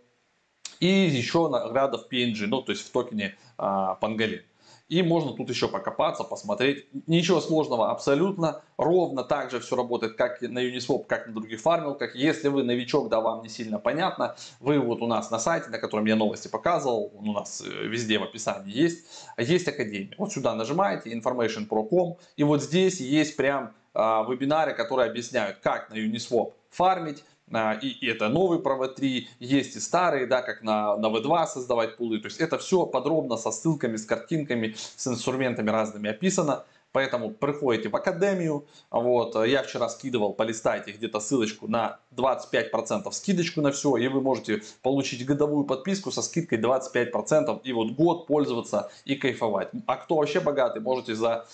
И 0.80 0.86
еще 0.86 1.48
награда 1.48 1.98
в 1.98 2.12
PNG, 2.12 2.46
ну 2.46 2.62
то 2.62 2.72
есть 2.72 2.86
в 2.86 2.90
токене 2.90 3.36
а, 3.56 3.98
Pangolin. 4.00 4.42
И 4.88 5.02
можно 5.02 5.32
тут 5.32 5.50
еще 5.50 5.66
покопаться, 5.66 6.22
посмотреть. 6.22 6.86
Ничего 7.06 7.40
сложного 7.40 7.90
абсолютно. 7.90 8.62
Ровно 8.76 9.24
так 9.24 9.50
же 9.50 9.58
все 9.58 9.74
работает, 9.74 10.16
как 10.16 10.40
на 10.42 10.60
Uniswap, 10.60 11.06
как 11.06 11.26
на 11.26 11.32
других 11.32 11.60
фармилках. 11.60 12.14
Если 12.14 12.48
вы 12.48 12.62
новичок, 12.62 13.08
да, 13.08 13.20
вам 13.20 13.42
не 13.42 13.48
сильно 13.48 13.78
понятно, 13.78 14.36
вы 14.60 14.78
вот 14.78 15.02
у 15.02 15.06
нас 15.08 15.30
на 15.30 15.40
сайте, 15.40 15.70
на 15.70 15.78
котором 15.78 16.06
я 16.06 16.14
новости 16.14 16.46
показывал, 16.46 17.10
у 17.14 17.32
нас 17.32 17.62
э, 17.66 17.86
везде 17.86 18.18
в 18.18 18.22
описании 18.22 18.76
есть, 18.76 19.06
есть 19.38 19.66
Академия. 19.66 20.14
Вот 20.18 20.32
сюда 20.32 20.54
нажимаете, 20.54 21.12
information.pro.com, 21.12 22.16
и 22.36 22.44
вот 22.44 22.62
здесь 22.62 23.00
есть 23.00 23.36
прям 23.36 23.72
а, 23.98 24.24
вебинары, 24.28 24.74
которые 24.74 25.08
объясняют, 25.08 25.58
как 25.62 25.90
на 25.90 25.94
Uniswap 25.94 26.52
фармить, 26.70 27.24
и, 27.50 27.88
и 27.88 28.06
это 28.08 28.28
новый 28.28 28.58
Prova 28.58 28.88
3, 28.88 29.28
есть 29.38 29.76
и 29.76 29.80
старые, 29.80 30.26
да, 30.26 30.42
как 30.42 30.62
на, 30.62 30.96
на 30.96 31.06
V2 31.06 31.46
создавать 31.46 31.96
пулы. 31.96 32.18
То 32.18 32.26
есть 32.26 32.40
это 32.40 32.58
все 32.58 32.86
подробно 32.86 33.36
со 33.36 33.50
ссылками, 33.50 33.96
с 33.96 34.04
картинками, 34.04 34.74
с 34.96 35.06
инструментами 35.06 35.70
разными 35.70 36.10
описано. 36.10 36.64
Поэтому 36.96 37.30
приходите 37.30 37.90
в 37.90 37.96
академию. 37.96 38.64
Вот, 38.90 39.36
я 39.46 39.62
вчера 39.62 39.88
скидывал, 39.90 40.32
полистайте 40.32 40.92
где-то 40.92 41.20
ссылочку 41.20 41.68
на 41.68 41.98
25% 42.16 43.12
скидочку 43.12 43.60
на 43.60 43.70
все. 43.70 43.98
И 43.98 44.08
вы 44.08 44.22
можете 44.22 44.62
получить 44.82 45.26
годовую 45.26 45.64
подписку 45.64 46.10
со 46.10 46.22
скидкой 46.22 46.58
25%. 46.58 47.60
И 47.64 47.72
вот 47.74 47.90
год 47.90 48.26
пользоваться 48.26 48.90
и 49.04 49.14
кайфовать. 49.14 49.68
А 49.86 49.96
кто 49.96 50.16
вообще 50.16 50.40
богатый, 50.40 50.80
можете 50.80 51.14
за, 51.14 51.46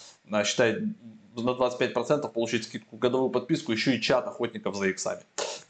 считай, 0.44 0.76
на 1.34 1.50
25% 1.50 2.28
получить 2.30 2.64
скидку 2.64 2.96
годовую 2.96 3.30
подписку, 3.30 3.72
еще 3.72 3.96
и 3.96 4.00
чат 4.00 4.26
охотников 4.26 4.76
за 4.76 4.90
иксами. 4.90 5.22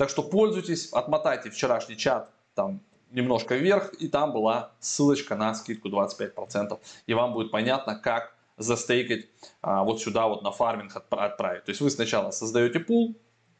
Так 0.02 0.10
что 0.10 0.24
пользуйтесь, 0.24 0.88
отмотайте 0.92 1.48
вчерашний 1.48 1.96
чат 1.96 2.28
там 2.56 2.80
немножко 3.12 3.54
вверх, 3.54 3.94
и 4.00 4.08
там 4.08 4.32
была 4.32 4.72
ссылочка 4.80 5.36
на 5.36 5.54
скидку 5.54 5.88
25%. 5.90 6.76
И 7.06 7.14
вам 7.14 7.32
будет 7.34 7.52
понятно, 7.52 7.94
как 7.94 8.34
застейкать 8.56 9.28
а, 9.60 9.84
вот 9.84 10.02
сюда 10.02 10.26
вот 10.26 10.42
на 10.42 10.50
фарминг 10.50 10.90
отправить. 11.08 11.62
То 11.62 11.70
есть 11.70 11.80
вы 11.80 11.88
сначала 11.88 12.32
создаете 12.32 12.80
пул, 12.80 13.14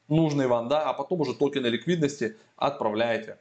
нужный 0.09 0.48
вам, 0.48 0.66
да, 0.66 0.83
а 0.90 0.94
потом 0.94 1.20
уже 1.20 1.33
токены 1.33 1.68
ликвидности 1.68 2.37
отправляете 2.57 3.38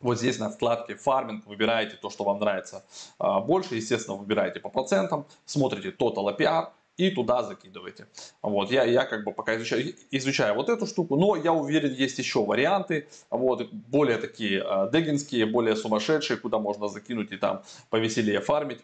вот 0.00 0.18
здесь 0.18 0.38
на 0.38 0.50
вкладке 0.50 0.94
фарминг 0.94 1.46
выбираете 1.46 1.96
то, 1.96 2.10
что 2.10 2.24
вам 2.24 2.38
нравится 2.38 2.84
а, 3.18 3.40
больше. 3.40 3.76
Естественно, 3.76 4.16
выбираете 4.16 4.60
по 4.60 4.68
процентам, 4.68 5.26
смотрите 5.44 5.90
Total 5.90 6.36
APR, 6.36 6.70
и 6.96 7.10
туда 7.10 7.42
закидываете. 7.42 8.06
Вот, 8.42 8.70
я, 8.70 8.84
я 8.84 9.04
как 9.04 9.24
бы 9.24 9.32
пока 9.32 9.56
изучаю, 9.56 9.94
изучаю 10.10 10.54
вот 10.54 10.68
эту 10.68 10.86
штуку, 10.86 11.16
но 11.16 11.36
я 11.36 11.52
уверен, 11.52 11.92
есть 11.92 12.18
еще 12.18 12.44
варианты, 12.44 13.08
вот, 13.30 13.70
более 13.72 14.18
такие 14.18 14.64
э, 14.64 14.90
дегинские, 14.92 15.46
более 15.46 15.76
сумасшедшие, 15.76 16.36
куда 16.38 16.58
можно 16.58 16.88
закинуть 16.88 17.32
и 17.32 17.36
там 17.36 17.62
повеселее 17.90 18.40
фармить. 18.40 18.80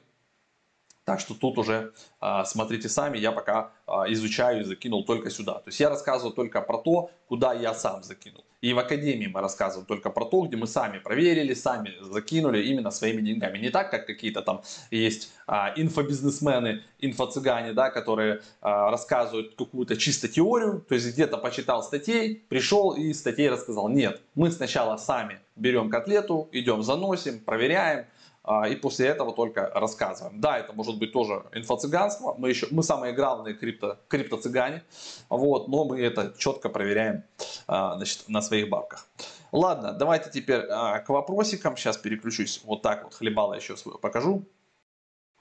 Так 1.04 1.18
что 1.18 1.34
тут 1.34 1.58
уже 1.58 1.92
а, 2.20 2.44
смотрите 2.44 2.88
сами, 2.88 3.18
я 3.18 3.32
пока 3.32 3.72
а, 3.86 4.10
изучаю 4.12 4.60
и 4.60 4.64
закинул 4.64 5.04
только 5.04 5.30
сюда. 5.30 5.54
То 5.54 5.66
есть 5.66 5.80
я 5.80 5.88
рассказываю 5.88 6.32
только 6.32 6.60
про 6.60 6.78
то, 6.78 7.10
куда 7.26 7.52
я 7.52 7.74
сам 7.74 8.04
закинул. 8.04 8.44
И 8.60 8.72
в 8.72 8.78
Академии 8.78 9.26
мы 9.26 9.40
рассказываем 9.40 9.84
только 9.84 10.10
про 10.10 10.24
то, 10.24 10.42
где 10.42 10.56
мы 10.56 10.68
сами 10.68 10.98
проверили, 10.98 11.54
сами 11.54 11.94
закинули 12.00 12.62
именно 12.62 12.92
своими 12.92 13.20
деньгами. 13.20 13.58
Не 13.58 13.70
так, 13.70 13.90
как 13.90 14.06
какие-то 14.06 14.42
там 14.42 14.62
есть 14.92 15.32
а, 15.48 15.72
инфобизнесмены, 15.74 16.84
инфо-цыгане, 17.00 17.72
да, 17.72 17.90
которые 17.90 18.42
рассказывают 18.60 19.56
какую-то 19.56 19.96
чисто 19.96 20.28
теорию, 20.28 20.84
то 20.88 20.94
есть 20.94 21.12
где-то 21.12 21.36
почитал 21.36 21.82
статей, 21.82 22.44
пришел 22.48 22.92
и 22.92 23.12
статей 23.12 23.48
рассказал. 23.48 23.88
Нет, 23.88 24.20
мы 24.36 24.52
сначала 24.52 24.96
сами 24.98 25.40
берем 25.56 25.90
котлету, 25.90 26.48
идем 26.52 26.84
заносим, 26.84 27.40
проверяем, 27.40 28.06
и 28.68 28.74
после 28.74 29.06
этого 29.06 29.32
только 29.32 29.70
рассказываем. 29.72 30.40
Да, 30.40 30.58
это 30.58 30.72
может 30.72 30.98
быть 30.98 31.12
тоже 31.12 31.44
инфо-цыганство, 31.52 32.34
мы, 32.36 32.48
еще, 32.48 32.66
мы 32.70 32.82
самые 32.82 33.12
главные 33.12 33.54
крипто, 33.54 33.98
крипто-цыгане, 34.08 34.82
вот, 35.28 35.68
но 35.68 35.84
мы 35.84 36.00
это 36.00 36.34
четко 36.36 36.68
проверяем 36.68 37.22
а, 37.68 37.96
значит, 37.96 38.24
на 38.28 38.42
своих 38.42 38.68
бабках. 38.68 39.06
Ладно, 39.52 39.92
давайте 39.92 40.30
теперь 40.30 40.62
а, 40.68 40.98
к 40.98 41.08
вопросикам, 41.08 41.76
сейчас 41.76 41.96
переключусь, 41.96 42.62
вот 42.64 42.82
так 42.82 43.04
вот 43.04 43.14
хлебало 43.14 43.54
еще 43.54 43.76
свою 43.76 43.98
покажу. 43.98 44.44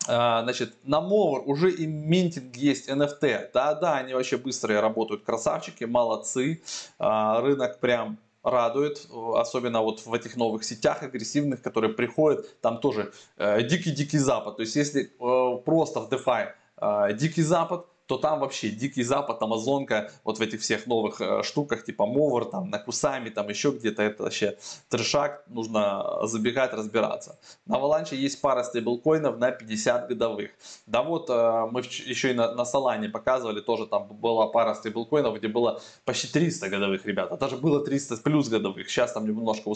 Значит, 0.03 0.73
на 0.83 0.99
Mover 0.99 1.43
уже 1.45 1.69
и 1.71 1.85
минтинг 1.85 2.55
есть 2.55 2.89
NFT. 2.89 3.51
Да-да, 3.53 3.97
они 3.97 4.15
вообще 4.15 4.37
быстрые 4.37 4.79
работают, 4.79 5.23
красавчики, 5.23 5.83
молодцы. 5.83 6.63
Рынок 6.97 7.79
прям 7.79 8.17
радует, 8.43 9.08
особенно 9.36 9.82
вот 9.82 10.06
в 10.06 10.13
этих 10.13 10.36
новых 10.36 10.63
сетях 10.63 11.04
агрессивных, 11.04 11.62
которые 11.62 11.93
приходят, 11.93 12.60
там 12.62 12.80
тоже 12.80 13.12
э, 13.38 13.62
дикий-дикий 13.63 14.17
э, 14.17 14.21
запад. 14.21 14.58
То 14.58 14.62
есть 14.62 14.75
если 14.75 15.04
э, 15.04 15.58
просто 15.63 15.99
в 16.01 16.10
DeFi 16.10 16.47
э, 16.77 17.13
дикий 17.13 17.43
запад, 17.43 17.86
то 18.12 18.17
там 18.17 18.41
вообще 18.41 18.67
дикий 18.67 19.04
запад, 19.04 19.41
амазонка, 19.41 20.12
вот 20.26 20.38
в 20.38 20.41
этих 20.41 20.60
всех 20.60 20.86
новых 20.86 21.21
э, 21.21 21.43
штуках, 21.43 21.86
типа 21.86 22.04
Mover, 22.04 22.52
там, 22.52 22.69
на 22.69 22.78
Кусами, 22.78 23.30
там 23.30 23.47
еще 23.47 23.71
где-то, 23.71 24.04
это 24.04 24.24
вообще 24.24 24.58
трешак, 24.89 25.45
нужно 25.47 26.28
забегать, 26.28 26.74
разбираться. 26.74 27.39
На 27.65 27.76
Avalanche 27.76 28.15
есть 28.15 28.41
пара 28.41 28.63
стейблкоинов 28.63 29.38
на 29.38 29.52
50 29.52 30.10
годовых. 30.10 30.52
Да 30.88 31.04
вот, 31.04 31.30
э, 31.30 31.67
мы 31.71 31.80
еще 31.80 32.32
и 32.32 32.34
на, 32.34 32.54
на 32.54 32.63
Solana 32.63 33.08
показывали, 33.08 33.62
тоже 33.62 33.88
там 33.88 34.08
была 34.08 34.47
пара 34.47 34.74
стейблкоинов, 34.74 35.38
где 35.38 35.47
было 35.47 35.82
почти 36.04 36.28
300 36.28 36.67
годовых, 36.67 37.06
ребята, 37.06 37.38
даже 37.38 37.56
было 37.56 37.80
300 37.80 38.17
плюс 38.17 38.50
годовых, 38.50 38.89
сейчас 38.89 39.13
там 39.13 39.26
немножко 39.26 39.71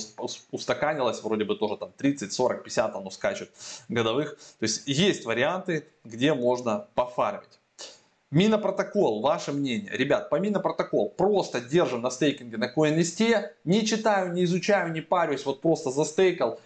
устаканилось, 0.52 1.24
вроде 1.24 1.46
бы 1.46 1.56
тоже 1.56 1.78
там 1.78 1.94
30, 1.96 2.34
40, 2.34 2.64
50 2.64 2.96
оно 2.98 3.10
скачет 3.12 3.50
годовых. 3.88 4.38
То 4.60 4.64
есть 4.64 4.84
есть 4.88 5.24
варианты, 5.24 5.88
где 6.04 6.34
можно 6.34 6.88
пофармить. 6.96 7.60
Минопротокол, 8.32 9.22
ваше 9.22 9.52
мнение. 9.52 9.92
Ребят, 9.92 10.30
по 10.30 10.40
Минопротокол 10.40 11.10
просто 11.10 11.62
держим 11.62 12.02
на 12.02 12.10
стейкинге 12.10 12.58
на 12.58 12.74
CoinList. 12.74 13.52
Не 13.64 13.86
читаю, 13.86 14.34
не 14.34 14.44
изучаю, 14.46 14.92
не 14.92 15.02
парюсь, 15.02 15.46
вот 15.46 15.62
просто 15.62 15.92
застейкал. 15.92 16.60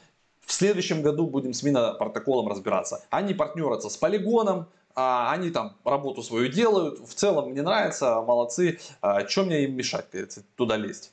В 0.46 0.54
следующем 0.54 1.02
году 1.02 1.28
будем 1.28 1.54
с 1.54 1.62
Минопротоколом 1.62 2.48
разбираться. 2.48 3.04
Они 3.10 3.34
партнерятся 3.34 3.90
с 3.90 3.98
Полигоном, 3.98 4.68
а, 4.96 5.32
они 5.32 5.52
там 5.52 5.76
работу 5.84 6.24
свою 6.24 6.48
делают. 6.48 7.00
В 7.08 7.14
целом 7.14 7.52
мне 7.52 7.62
нравится, 7.62 8.22
молодцы. 8.22 8.80
А, 9.02 9.24
Чем 9.24 9.46
мне 9.48 9.66
им 9.66 9.76
мешать, 9.76 10.06
туда 10.56 10.76
лезть? 10.76 11.12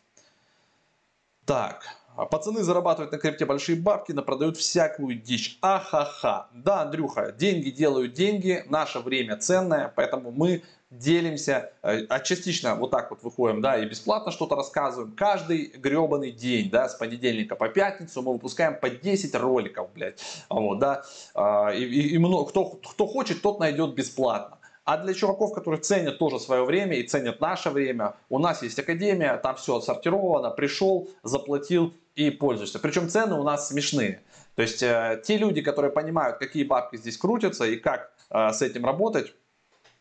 Так, 1.44 1.85
а 2.06 2.06
пацаны 2.24 2.62
зарабатывают 2.62 3.12
на 3.12 3.18
крипте 3.18 3.44
большие 3.44 3.76
бабки, 3.76 4.12
но 4.12 4.22
продают 4.22 4.57
всякую 4.57 5.16
дичь. 5.16 5.59
Ахаха. 5.61 6.48
Да, 6.55 6.83
Андрюха, 6.83 7.33
деньги 7.33 7.70
делают 7.70 8.14
деньги, 8.14 8.64
наше 8.68 9.00
время 9.00 9.37
ценное, 9.37 9.92
поэтому 9.94 10.31
мы 10.31 10.62
делимся, 10.90 11.72
э, 11.83 12.07
а 12.09 12.20
частично 12.20 12.74
вот 12.76 12.90
так 12.90 13.11
вот 13.11 13.22
выходим, 13.22 13.61
да, 13.61 13.76
и 13.76 13.87
бесплатно 13.87 14.31
что-то 14.31 14.55
рассказываем. 14.55 15.12
Каждый 15.12 15.66
гребаный 15.76 16.31
день, 16.31 16.70
да, 16.70 16.88
с 16.88 16.94
понедельника 16.94 17.57
по 17.57 17.68
пятницу 17.68 18.22
мы 18.22 18.33
выпускаем 18.33 18.79
по 18.79 18.88
10 18.88 19.35
роликов, 19.35 19.90
блядь, 19.94 20.20
вот, 20.48 20.79
да, 20.79 21.02
а, 21.35 21.70
и, 21.70 21.83
и, 21.83 22.14
и 22.14 22.18
много, 22.18 22.48
кто, 22.48 22.64
кто 22.66 23.07
хочет, 23.07 23.42
тот 23.42 23.59
найдет 23.59 23.94
бесплатно. 23.94 24.59
А 24.85 24.98
для 24.98 25.14
чуваков, 25.14 25.52
которые 25.52 25.81
ценят 25.81 26.18
тоже 26.18 26.38
свое 26.38 26.64
время 26.64 26.94
и 26.96 27.02
ценят 27.02 27.40
наше 27.40 27.70
время, 27.70 28.14
у 28.29 28.38
нас 28.38 28.62
есть 28.62 28.79
академия, 28.79 29.37
там 29.37 29.57
все 29.57 29.79
отсортировано, 29.79 30.50
пришел, 30.50 31.09
заплатил 31.24 31.92
и 32.16 32.31
пользуешься. 32.31 32.79
Причем 32.79 33.09
цены 33.09 33.37
у 33.37 33.44
нас 33.44 33.68
смешные. 33.68 34.22
То 34.57 34.62
есть 34.62 34.83
э, 34.83 35.22
те 35.24 35.37
люди, 35.37 35.61
которые 35.62 35.92
понимают, 35.92 36.38
какие 36.38 36.64
бабки 36.64 36.96
здесь 36.96 37.18
крутятся 37.18 37.66
и 37.66 37.76
как 37.76 38.12
э, 38.31 38.52
с 38.52 38.62
этим 38.62 38.85
работать, 38.85 39.35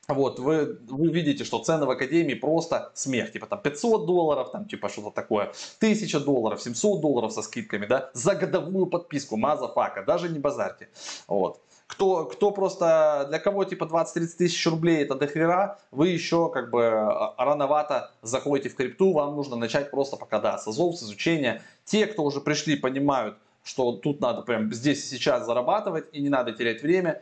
вот, 0.07 0.39
вы, 0.39 0.79
вы 0.87 1.07
видите, 1.09 1.43
что 1.43 1.63
цены 1.63 1.85
в 1.85 1.89
Академии 1.89 2.35
просто 2.35 2.91
смех. 2.93 3.31
Типа 3.31 3.47
там 3.47 3.61
500 3.61 4.05
долларов, 4.05 4.51
там 4.51 4.65
типа 4.65 4.87
что-то 4.87 5.11
такое, 5.11 5.51
1000 5.79 6.19
долларов, 6.19 6.61
700 6.61 7.01
долларов 7.01 7.33
со 7.33 7.41
скидками, 7.41 7.85
да, 7.85 8.11
за 8.13 8.35
годовую 8.35 8.85
подписку, 8.85 9.35
motherfucker, 9.35 10.03
даже 10.03 10.29
не 10.29 10.39
базарьте. 10.39 10.89
Вот. 11.27 11.59
Кто, 11.87 12.25
кто 12.25 12.51
просто, 12.51 13.27
для 13.29 13.39
кого 13.39 13.63
типа 13.63 13.85
20-30 13.85 14.37
тысяч 14.37 14.65
рублей 14.65 15.03
это 15.03 15.15
дохера, 15.15 15.79
вы 15.91 16.09
еще 16.09 16.49
как 16.49 16.71
бы 16.71 16.83
а, 16.83 17.35
рановато 17.37 18.11
заходите 18.21 18.69
в 18.69 18.75
крипту, 18.75 19.13
вам 19.13 19.35
нужно 19.35 19.55
начать 19.55 19.91
просто 19.91 20.17
пока, 20.17 20.39
да, 20.39 20.57
с 20.57 20.67
азов, 20.67 20.97
с 20.97 21.03
изучения. 21.03 21.61
Те, 21.85 22.07
кто 22.07 22.23
уже 22.23 22.41
пришли, 22.41 22.75
понимают, 22.75 23.37
что 23.63 23.91
тут 23.93 24.19
надо 24.19 24.41
прям 24.41 24.73
здесь 24.73 25.03
и 25.03 25.15
сейчас 25.15 25.45
зарабатывать 25.45 26.05
и 26.11 26.21
не 26.21 26.29
надо 26.29 26.53
терять 26.53 26.81
время, 26.81 27.21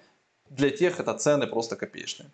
для 0.49 0.69
тех 0.69 0.99
это 0.99 1.13
цены 1.13 1.47
просто 1.47 1.75
копеечные. 1.75 2.29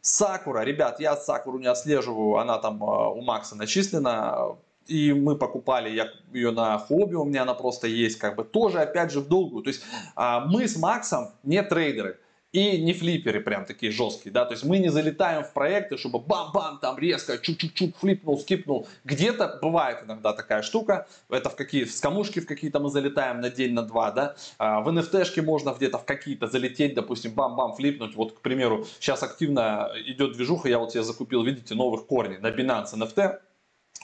Сакура, 0.00 0.60
ребят, 0.64 1.00
я 1.00 1.16
Сакуру 1.16 1.58
не 1.58 1.68
отслеживаю, 1.68 2.36
она 2.36 2.58
там 2.58 2.82
а, 2.82 3.08
у 3.08 3.22
Макса 3.22 3.56
начислена, 3.56 4.56
и 4.86 5.12
мы 5.12 5.36
покупали 5.36 5.90
я, 5.90 6.08
ее 6.32 6.50
на 6.50 6.78
хобби, 6.78 7.14
у 7.14 7.24
меня 7.24 7.42
она 7.42 7.54
просто 7.54 7.86
есть, 7.86 8.18
как 8.18 8.36
бы 8.36 8.44
тоже 8.44 8.80
опять 8.80 9.12
же 9.12 9.20
в 9.20 9.28
долгую. 9.28 9.62
То 9.62 9.68
есть 9.68 9.82
а, 10.16 10.40
мы 10.40 10.66
с 10.66 10.76
Максом 10.76 11.30
не 11.42 11.62
трейдеры 11.62 12.18
и 12.52 12.82
не 12.82 12.92
флиперы 12.92 13.40
прям 13.40 13.64
такие 13.64 13.90
жесткие, 13.90 14.30
да, 14.30 14.44
то 14.44 14.52
есть 14.52 14.64
мы 14.64 14.78
не 14.78 14.90
залетаем 14.90 15.42
в 15.42 15.52
проекты, 15.52 15.96
чтобы 15.96 16.18
бам-бам, 16.18 16.78
там 16.80 16.98
резко, 16.98 17.38
чук-чук-чук, 17.38 17.96
флипнул, 17.98 18.38
скипнул. 18.38 18.86
Где-то 19.04 19.58
бывает 19.62 20.04
иногда 20.04 20.34
такая 20.34 20.62
штука, 20.62 21.08
это 21.30 21.48
в 21.48 21.56
какие 21.56 21.84
в 21.84 21.92
скамушки 21.92 22.40
в 22.40 22.46
какие-то 22.46 22.78
мы 22.78 22.90
залетаем 22.90 23.40
на 23.40 23.48
день, 23.48 23.72
на 23.72 23.82
два, 23.82 24.10
да, 24.10 24.36
а 24.58 24.82
в 24.82 24.88
NFT-шке 24.88 25.40
можно 25.40 25.70
где-то 25.70 25.96
в 25.96 26.04
какие-то 26.04 26.46
залететь, 26.46 26.94
допустим, 26.94 27.32
бам-бам, 27.32 27.74
флипнуть, 27.74 28.14
вот, 28.14 28.32
к 28.32 28.40
примеру, 28.42 28.86
сейчас 29.00 29.22
активно 29.22 29.90
идет 30.04 30.34
движуха, 30.34 30.68
я 30.68 30.78
вот 30.78 30.92
себе 30.92 31.02
закупил, 31.02 31.42
видите, 31.42 31.74
новых 31.74 32.06
корней 32.06 32.36
на 32.38 32.48
Binance 32.48 32.94
NFT, 32.94 33.38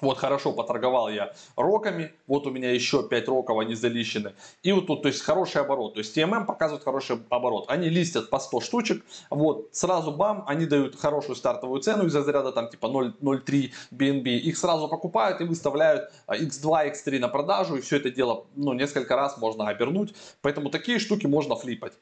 вот 0.02 0.18
хорошо 0.18 0.52
поторговал 0.52 1.08
я 1.08 1.32
роками, 1.56 2.12
вот 2.26 2.46
у 2.46 2.50
меня 2.50 2.72
еще 2.72 3.06
5 3.08 3.28
роков, 3.28 3.58
они 3.58 3.74
залищены. 3.74 4.32
И 4.62 4.72
вот 4.72 4.86
тут, 4.86 5.02
то 5.02 5.08
есть 5.08 5.22
хороший 5.22 5.60
оборот. 5.60 5.94
То 5.94 6.00
есть 6.00 6.16
TMM 6.16 6.46
показывает 6.46 6.84
хороший 6.84 7.18
оборот. 7.30 7.66
Они 7.68 7.88
листят 7.88 8.30
по 8.30 8.38
100 8.38 8.60
штучек, 8.60 9.04
вот 9.30 9.68
сразу 9.72 10.12
бам, 10.12 10.44
они 10.46 10.66
дают 10.66 10.96
хорошую 10.96 11.36
стартовую 11.36 11.80
цену 11.80 12.06
из 12.06 12.14
разряда 12.14 12.52
там 12.52 12.68
типа 12.68 12.86
0.03 12.86 13.72
BNB. 13.92 14.28
Их 14.38 14.56
сразу 14.56 14.88
покупают 14.88 15.40
и 15.40 15.44
выставляют 15.44 16.10
X2, 16.28 16.70
а, 16.72 16.86
X3 16.86 17.18
на 17.18 17.28
продажу. 17.28 17.76
И 17.76 17.80
все 17.80 17.96
это 17.96 18.10
дело 18.10 18.46
ну, 18.54 18.72
несколько 18.72 19.16
раз 19.16 19.38
можно 19.38 19.68
обернуть. 19.68 20.14
Поэтому 20.42 20.70
такие 20.70 20.98
штуки 20.98 21.26
можно 21.26 21.56
флипать. 21.56 21.92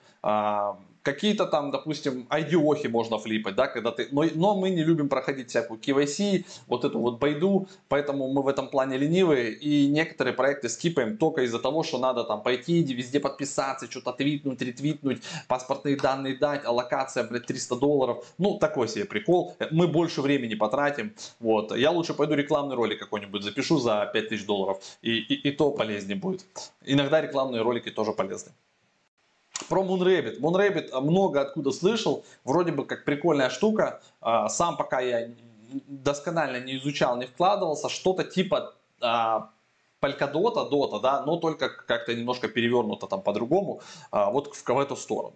А, 1.06 1.12
какие-то 1.12 1.46
там, 1.46 1.70
допустим, 1.70 2.26
айдиохи 2.28 2.88
можно 2.88 3.18
флипать, 3.18 3.54
да, 3.54 3.66
когда 3.66 3.90
ты, 3.90 4.08
но, 4.10 4.24
но 4.34 4.56
мы 4.56 4.70
не 4.70 4.84
любим 4.84 5.08
проходить 5.08 5.48
всякую 5.50 5.80
KYC, 5.80 6.44
вот 6.66 6.84
эту 6.84 6.98
вот 6.98 7.18
байду, 7.18 7.68
поэтому 7.88 8.32
мы 8.32 8.42
в 8.42 8.48
этом 8.48 8.68
плане 8.68 8.98
ленивые 8.98 9.52
и 9.52 9.88
некоторые 9.88 10.34
проекты 10.34 10.68
скипаем 10.68 11.16
только 11.16 11.42
из-за 11.42 11.58
того, 11.58 11.82
что 11.82 11.98
надо 11.98 12.24
там 12.24 12.42
пойти, 12.42 12.82
везде 12.82 13.20
подписаться, 13.20 13.90
что-то 13.90 14.12
твитнуть, 14.12 14.62
ретвитнуть, 14.62 15.22
паспортные 15.48 15.96
данные 15.96 16.36
дать, 16.36 16.64
аллокация, 16.64 17.24
блядь, 17.24 17.46
300 17.46 17.76
долларов, 17.76 18.24
ну, 18.38 18.58
такой 18.58 18.88
себе 18.88 19.04
прикол, 19.04 19.56
мы 19.70 19.86
больше 19.86 20.22
времени 20.22 20.54
потратим, 20.54 21.14
вот, 21.40 21.76
я 21.76 21.90
лучше 21.90 22.14
пойду 22.14 22.34
рекламный 22.34 22.76
ролик 22.76 22.98
какой-нибудь 22.98 23.42
запишу 23.42 23.78
за 23.78 24.10
5000 24.12 24.46
долларов, 24.46 24.78
и, 25.02 25.18
и, 25.18 25.48
и 25.48 25.52
то 25.52 25.70
полезнее 25.70 26.16
будет. 26.16 26.44
Иногда 26.84 27.20
рекламные 27.20 27.62
ролики 27.62 27.90
тоже 27.90 28.12
полезны. 28.12 28.52
Про 29.68 29.82
Moonrabbit. 29.82 30.40
Moonrabbit 30.40 31.00
много 31.00 31.40
откуда 31.40 31.72
слышал. 31.72 32.24
Вроде 32.44 32.72
бы 32.72 32.84
как 32.84 33.04
прикольная 33.04 33.50
штука. 33.50 34.00
А, 34.20 34.48
сам 34.48 34.76
пока 34.76 35.00
я 35.00 35.28
досконально 35.86 36.60
не 36.60 36.76
изучал, 36.76 37.16
не 37.16 37.26
вкладывался. 37.26 37.88
Что-то 37.88 38.24
типа 38.24 38.74
а, 39.00 39.50
Polkadot, 40.00 40.70
Дота, 40.70 41.00
да, 41.00 41.22
но 41.24 41.36
только 41.36 41.68
как-то 41.68 42.14
немножко 42.14 42.48
перевернуто 42.48 43.06
там 43.06 43.22
по-другому, 43.22 43.80
а, 44.10 44.30
вот 44.30 44.54
в, 44.54 44.64
в 44.64 44.78
эту 44.78 44.96
сторону. 44.96 45.34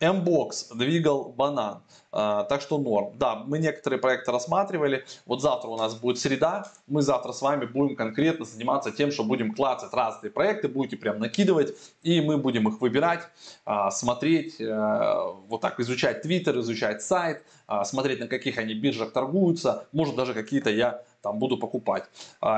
Mbox 0.00 0.74
двигал 0.74 1.32
банан, 1.36 1.82
а, 2.10 2.44
так 2.44 2.62
что 2.62 2.78
норм. 2.78 3.12
Да, 3.18 3.36
мы 3.36 3.58
некоторые 3.58 4.00
проекты 4.00 4.32
рассматривали. 4.32 5.04
Вот 5.26 5.42
завтра 5.42 5.68
у 5.68 5.76
нас 5.76 5.94
будет 5.94 6.18
среда. 6.18 6.64
Мы 6.86 7.02
завтра 7.02 7.32
с 7.32 7.42
вами 7.42 7.66
будем 7.66 7.96
конкретно 7.96 8.46
заниматься 8.46 8.90
тем, 8.90 9.12
что 9.12 9.24
будем 9.24 9.54
клацать 9.54 9.92
разные 9.92 10.30
проекты, 10.30 10.68
будете 10.68 10.96
прям 10.96 11.18
накидывать, 11.18 11.74
и 12.02 12.22
мы 12.22 12.38
будем 12.38 12.66
их 12.68 12.80
выбирать, 12.80 13.28
а, 13.66 13.90
смотреть, 13.90 14.56
а, 14.60 15.32
вот 15.48 15.60
так 15.60 15.78
изучать 15.80 16.24
Twitter, 16.24 16.58
изучать 16.60 17.02
сайт, 17.02 17.44
а, 17.66 17.84
смотреть 17.84 18.20
на 18.20 18.26
каких 18.26 18.56
они 18.56 18.72
биржах 18.72 19.12
торгуются, 19.12 19.86
может 19.92 20.16
даже 20.16 20.32
какие-то 20.32 20.70
я 20.70 21.02
там 21.20 21.38
буду 21.38 21.58
покупать. 21.58 22.04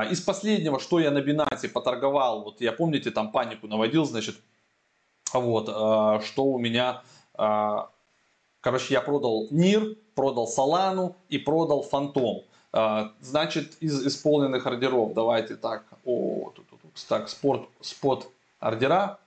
Из 0.09 0.21
последнего, 0.21 0.79
что 0.79 0.97
я 0.97 1.11
на 1.11 1.17
Binance 1.17 1.67
поторговал, 1.67 2.43
вот 2.43 2.61
я 2.61 2.71
помните 2.71 3.11
там 3.11 3.29
панику 3.29 3.67
наводил, 3.67 4.05
значит, 4.05 4.37
вот, 5.33 5.65
что 6.23 6.45
у 6.45 6.57
меня 6.57 7.01
короче, 7.35 8.93
я 8.93 9.01
продал 9.01 9.47
NIR, 9.49 9.97
продал 10.15 10.47
Solana 10.47 11.15
и 11.29 11.37
продал 11.37 11.83
Фантом. 11.83 12.43
А, 12.75 13.13
значит, 13.21 13.77
из 13.81 14.05
исполненных 14.05 14.65
ордеров, 14.65 15.13
давайте 15.13 15.55
так, 15.55 15.85
о, 16.05 16.51
тут, 16.55 16.67
тут, 16.67 16.81
тут, 16.81 17.05
так, 17.07 17.29
спорт, 17.29 17.69
спот 17.81 18.31
ордера, 18.59 19.19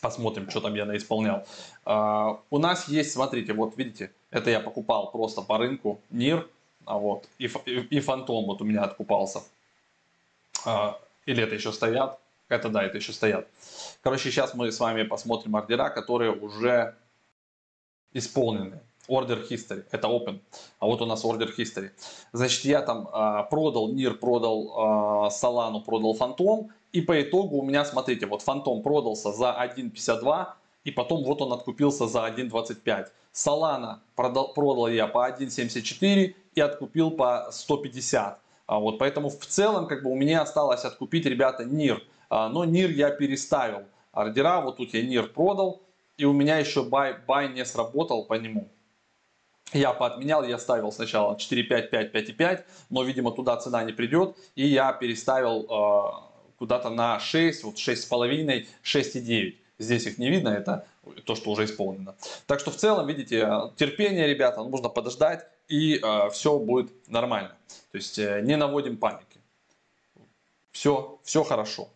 посмотрим, 0.00 0.50
что 0.50 0.60
там 0.60 0.74
я 0.74 0.84
наисполнял. 0.84 1.46
А, 1.84 2.40
у 2.50 2.58
нас 2.58 2.88
есть, 2.88 3.12
смотрите, 3.12 3.52
вот 3.52 3.76
видите, 3.76 4.10
это 4.32 4.50
я 4.50 4.58
покупал 4.58 5.12
просто 5.12 5.42
по 5.42 5.58
рынку 5.58 6.00
NIR, 6.10 6.44
а 6.86 6.98
вот, 6.98 7.28
и, 7.38 7.46
и, 7.66 7.70
и 7.70 8.00
Фантом 8.00 8.46
вот 8.46 8.60
у 8.60 8.64
меня 8.64 8.82
откупался. 8.82 9.42
Или 11.26 11.44
это 11.44 11.54
еще 11.54 11.72
стоят? 11.72 12.18
Это 12.48 12.68
да, 12.68 12.82
это 12.82 12.96
еще 12.98 13.12
стоят. 13.12 13.46
Короче, 14.02 14.30
сейчас 14.30 14.54
мы 14.54 14.72
с 14.72 14.80
вами 14.80 15.04
посмотрим 15.04 15.54
ордера, 15.54 15.88
которые 15.88 16.32
уже 16.32 16.96
исполнены. 18.12 18.80
Order 19.08 19.48
History, 19.48 19.84
это 19.90 20.06
Open, 20.06 20.38
а 20.78 20.86
вот 20.86 21.02
у 21.02 21.06
нас 21.06 21.24
Order 21.24 21.50
History. 21.56 21.90
Значит, 22.32 22.64
я 22.64 22.80
там 22.80 23.08
э, 23.08 23.44
продал 23.50 23.92
NIR, 23.92 24.14
продал 24.14 25.26
э, 25.26 25.30
Solana, 25.30 25.82
продал 25.82 26.16
Phantom, 26.16 26.68
и 26.92 27.00
по 27.00 27.20
итогу 27.20 27.58
у 27.58 27.62
меня, 27.62 27.84
смотрите, 27.84 28.26
вот 28.26 28.42
Phantom 28.46 28.82
продался 28.82 29.32
за 29.32 29.56
1.52, 29.76 30.46
и 30.84 30.90
потом 30.92 31.24
вот 31.24 31.42
он 31.42 31.52
откупился 31.52 32.06
за 32.06 32.20
1.25. 32.20 33.08
Solana 33.34 33.98
продал, 34.14 34.52
продал 34.52 34.88
я 34.88 35.06
по 35.06 35.28
1.74 35.28 36.34
и 36.54 36.60
откупил 36.60 37.10
по 37.10 37.48
150. 37.50 38.38
А 38.66 38.78
вот, 38.78 38.98
поэтому 38.98 39.30
в 39.30 39.46
целом 39.46 39.86
как 39.86 40.02
бы 40.02 40.10
у 40.10 40.14
меня 40.14 40.42
осталось 40.42 40.84
откупить, 40.84 41.26
ребята, 41.26 41.64
NIR. 41.64 42.00
А, 42.28 42.48
но 42.48 42.64
NIR 42.64 42.92
я 42.92 43.10
переставил 43.10 43.82
ордера, 44.12 44.60
вот 44.60 44.76
тут 44.76 44.94
я 44.94 45.02
NIR 45.02 45.28
продал, 45.28 45.80
и 46.20 46.24
у 46.26 46.34
меня 46.34 46.58
еще 46.58 46.80
buy, 46.80 47.16
buy 47.26 47.48
не 47.48 47.64
сработал 47.64 48.26
по 48.26 48.34
нему. 48.34 48.68
Я 49.72 49.94
поотменял, 49.94 50.44
я 50.44 50.58
ставил 50.58 50.92
сначала 50.92 51.34
4.5, 51.34 51.88
5, 51.88 52.14
5.5, 52.14 52.64
но, 52.90 53.02
видимо, 53.04 53.32
туда 53.32 53.56
цена 53.56 53.84
не 53.84 53.92
придет, 53.92 54.36
и 54.54 54.66
я 54.66 54.92
переставил 54.92 55.64
э, 55.64 56.52
куда-то 56.58 56.90
на 56.90 57.18
6, 57.18 57.64
вот 57.64 57.76
6,5, 57.76 58.66
6,9. 58.84 59.54
Здесь 59.78 60.06
их 60.06 60.18
не 60.18 60.28
видно, 60.28 60.50
это 60.50 60.84
то, 61.24 61.34
что 61.34 61.52
уже 61.52 61.64
исполнено. 61.64 62.14
Так 62.46 62.60
что 62.60 62.70
в 62.70 62.76
целом, 62.76 63.06
видите, 63.06 63.48
терпение, 63.76 64.26
ребята, 64.26 64.62
нужно 64.62 64.90
подождать, 64.90 65.46
и 65.68 66.00
э, 66.02 66.30
все 66.30 66.58
будет 66.58 67.08
нормально. 67.08 67.56
То 67.92 67.96
есть 67.96 68.18
э, 68.18 68.42
не 68.42 68.56
наводим 68.56 68.98
паники. 68.98 69.40
Все, 70.70 71.18
все 71.24 71.44
хорошо. 71.44 71.88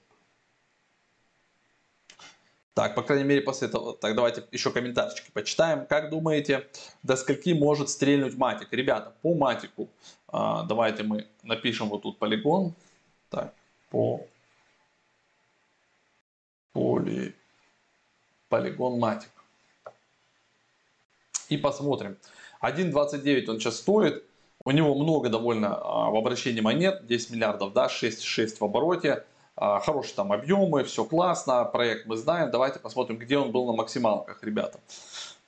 Так, 2.75 2.97
по 2.97 3.03
крайней 3.03 3.25
мере, 3.25 3.41
после 3.41 3.69
этого. 3.69 3.95
Так, 3.95 4.17
давайте 4.17 4.45
еще 4.51 4.73
комментарчики 4.73 5.31
почитаем. 5.33 5.87
Как 5.87 6.11
думаете, 6.11 6.69
до 7.05 7.15
скольки 7.17 7.53
может 7.53 7.89
стрельнуть 7.89 8.37
матик? 8.37 8.73
Ребята, 8.73 9.13
по 9.23 9.35
матику 9.35 9.89
а, 10.27 10.65
давайте 10.65 11.05
мы 11.05 11.29
напишем 11.45 11.89
вот 11.89 12.03
тут 12.03 12.19
полигон. 12.19 12.75
Так, 13.31 13.55
по 13.91 14.27
поли 16.73 17.33
полигон 18.49 18.99
матик. 18.99 19.31
И 21.49 21.57
посмотрим. 21.57 22.17
1.29 22.61 23.51
он 23.51 23.61
сейчас 23.61 23.77
стоит. 23.77 24.25
У 24.65 24.73
него 24.73 24.97
много 24.97 25.29
довольно 25.29 25.77
а, 25.77 26.11
в 26.11 26.17
обращении 26.17 26.61
монет, 26.61 27.07
10 27.07 27.31
миллиардов, 27.31 27.73
да, 27.73 27.87
6,6 27.87 28.57
в 28.59 28.65
обороте. 28.65 29.25
А, 29.57 29.79
хорошие 29.81 30.15
там 30.17 30.33
объемы, 30.33 30.83
все 30.83 31.05
классно, 31.05 31.65
проект 31.65 32.07
мы 32.07 32.17
знаем. 32.17 32.51
Давайте 32.51 32.81
посмотрим, 32.81 33.19
где 33.19 33.39
он 33.39 33.53
был 33.53 33.67
на 33.67 33.73
максималках, 33.73 34.43
ребята. 34.43 34.81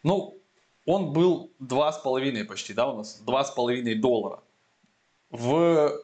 Ну, 0.03 0.39
он 0.85 1.13
был 1.13 1.51
2,5 1.61 2.45
почти, 2.45 2.73
да, 2.73 2.89
у 2.89 2.99
нас 2.99 3.21
2,5 3.27 3.95
доллара. 3.97 4.41
В 5.31 6.01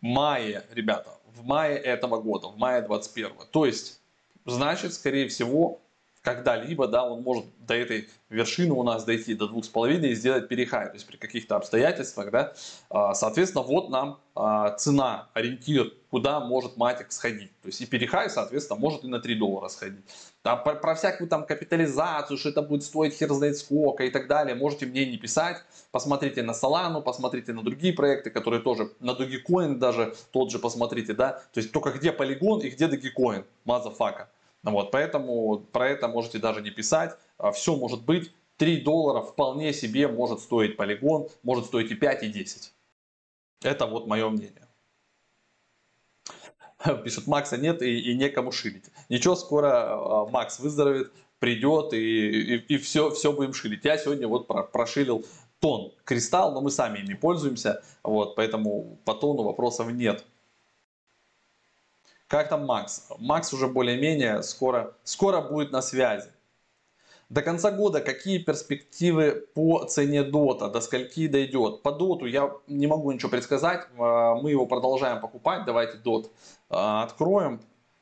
мае, 0.00 0.64
ребята, 0.72 1.10
в 1.26 1.44
мае 1.44 1.76
этого 1.76 2.20
года, 2.20 2.48
в 2.48 2.56
мае 2.56 2.80
21. 2.80 3.32
То 3.50 3.66
есть, 3.66 4.00
значит, 4.46 4.94
скорее 4.94 5.28
всего, 5.28 5.81
когда-либо, 6.22 6.86
да, 6.86 7.04
он 7.04 7.22
может 7.22 7.44
до 7.66 7.74
этой 7.74 8.08
вершины 8.30 8.72
у 8.72 8.82
нас 8.82 9.04
дойти 9.04 9.34
до 9.34 9.48
двух 9.48 9.64
с 9.64 9.68
половиной 9.68 10.10
и 10.10 10.14
сделать 10.14 10.48
перехай, 10.48 10.86
то 10.86 10.94
есть 10.94 11.06
при 11.06 11.16
каких-то 11.16 11.56
обстоятельствах, 11.56 12.30
да, 12.30 12.52
а, 12.90 13.14
соответственно, 13.14 13.64
вот 13.64 13.90
нам 13.90 14.20
а, 14.34 14.70
цена, 14.76 15.28
ориентир, 15.34 15.92
куда 16.10 16.38
может 16.40 16.76
Matic 16.76 17.10
сходить, 17.10 17.50
то 17.60 17.66
есть 17.66 17.80
и 17.80 17.86
перехай, 17.86 18.30
соответственно, 18.30 18.78
может 18.78 19.02
и 19.04 19.08
на 19.08 19.20
3 19.20 19.34
доллара 19.34 19.68
сходить. 19.68 20.04
А 20.44 20.56
про, 20.56 20.74
про 20.74 20.94
всякую 20.94 21.28
там 21.28 21.44
капитализацию, 21.44 22.38
что 22.38 22.48
это 22.50 22.62
будет 22.62 22.84
стоить 22.84 23.14
хер 23.14 23.32
знает 23.32 23.58
сколько 23.58 24.04
и 24.04 24.10
так 24.10 24.28
далее, 24.28 24.54
можете 24.54 24.86
мне 24.86 25.04
не 25.04 25.18
писать, 25.18 25.58
посмотрите 25.90 26.42
на 26.42 26.52
Solana, 26.52 27.02
посмотрите 27.02 27.52
на 27.52 27.62
другие 27.62 27.92
проекты, 27.92 28.30
которые 28.30 28.62
тоже, 28.62 28.92
на 29.00 29.10
Dogecoin 29.10 29.74
даже 29.76 30.14
тот 30.30 30.52
же 30.52 30.60
посмотрите, 30.60 31.14
да, 31.14 31.42
то 31.52 31.58
есть 31.58 31.72
только 31.72 31.90
где 31.90 32.12
полигон 32.12 32.60
и 32.60 32.70
где 32.70 32.86
Dogecoin, 32.86 33.44
motherfucker. 33.64 34.28
Вот, 34.62 34.90
поэтому 34.90 35.58
про 35.58 35.88
это 35.88 36.08
можете 36.08 36.38
даже 36.38 36.60
не 36.60 36.70
писать. 36.70 37.16
А, 37.38 37.52
Все 37.52 37.76
может 37.76 38.04
быть. 38.04 38.32
3 38.58 38.82
доллара 38.82 39.22
вполне 39.22 39.72
себе 39.72 40.06
может 40.06 40.40
стоить 40.40 40.76
полигон, 40.76 41.28
может 41.42 41.66
стоить 41.66 41.90
и 41.90 41.94
5, 41.96 42.22
и 42.22 42.28
10. 42.28 42.72
Это 43.62 43.86
вот 43.86 44.06
мое 44.06 44.28
мнение. 44.28 44.68
Пишут, 47.04 47.26
Макса 47.26 47.56
нет 47.56 47.82
и, 47.82 47.98
и 47.98 48.14
некому 48.14 48.52
шилить. 48.52 48.84
Ничего, 49.08 49.34
скоро 49.34 49.70
а, 49.70 50.26
Макс 50.26 50.60
выздоровеет, 50.60 51.12
придет 51.38 51.92
и, 51.92 51.98
и, 51.98 52.74
и 52.74 52.78
все, 52.78 53.10
все 53.10 53.32
будем 53.32 53.52
шилить. 53.52 53.84
Я 53.84 53.98
сегодня 53.98 54.28
вот 54.28 54.46
про, 54.46 54.62
прошилил 54.62 55.24
тон 55.58 55.92
кристалл, 56.04 56.52
но 56.52 56.60
мы 56.60 56.70
сами 56.70 56.98
ими 56.98 57.14
пользуемся, 57.14 57.82
вот, 58.02 58.34
поэтому 58.34 58.98
по 59.04 59.14
тону 59.14 59.42
вопросов 59.42 59.90
нет. 59.92 60.24
Как 62.32 62.48
там 62.48 62.64
Макс? 62.64 63.08
Макс 63.18 63.52
уже 63.52 63.68
более-менее 63.68 64.42
скоро, 64.42 64.94
скоро 65.04 65.42
будет 65.42 65.70
на 65.70 65.82
связи. 65.82 66.30
До 67.28 67.42
конца 67.42 67.70
года 67.70 68.00
какие 68.00 68.38
перспективы 68.38 69.46
по 69.54 69.84
цене 69.84 70.22
дота, 70.22 70.70
до 70.70 70.80
скольки 70.80 71.28
дойдет? 71.28 71.82
По 71.82 71.92
доту 71.92 72.24
я 72.24 72.50
не 72.66 72.86
могу 72.86 73.12
ничего 73.12 73.28
предсказать, 73.28 73.86
а, 73.98 74.34
мы 74.36 74.50
его 74.50 74.64
продолжаем 74.64 75.20
покупать, 75.20 75.66
давайте 75.66 75.98
дот 75.98 76.30
а, 76.70 77.02
откроем, 77.02 77.60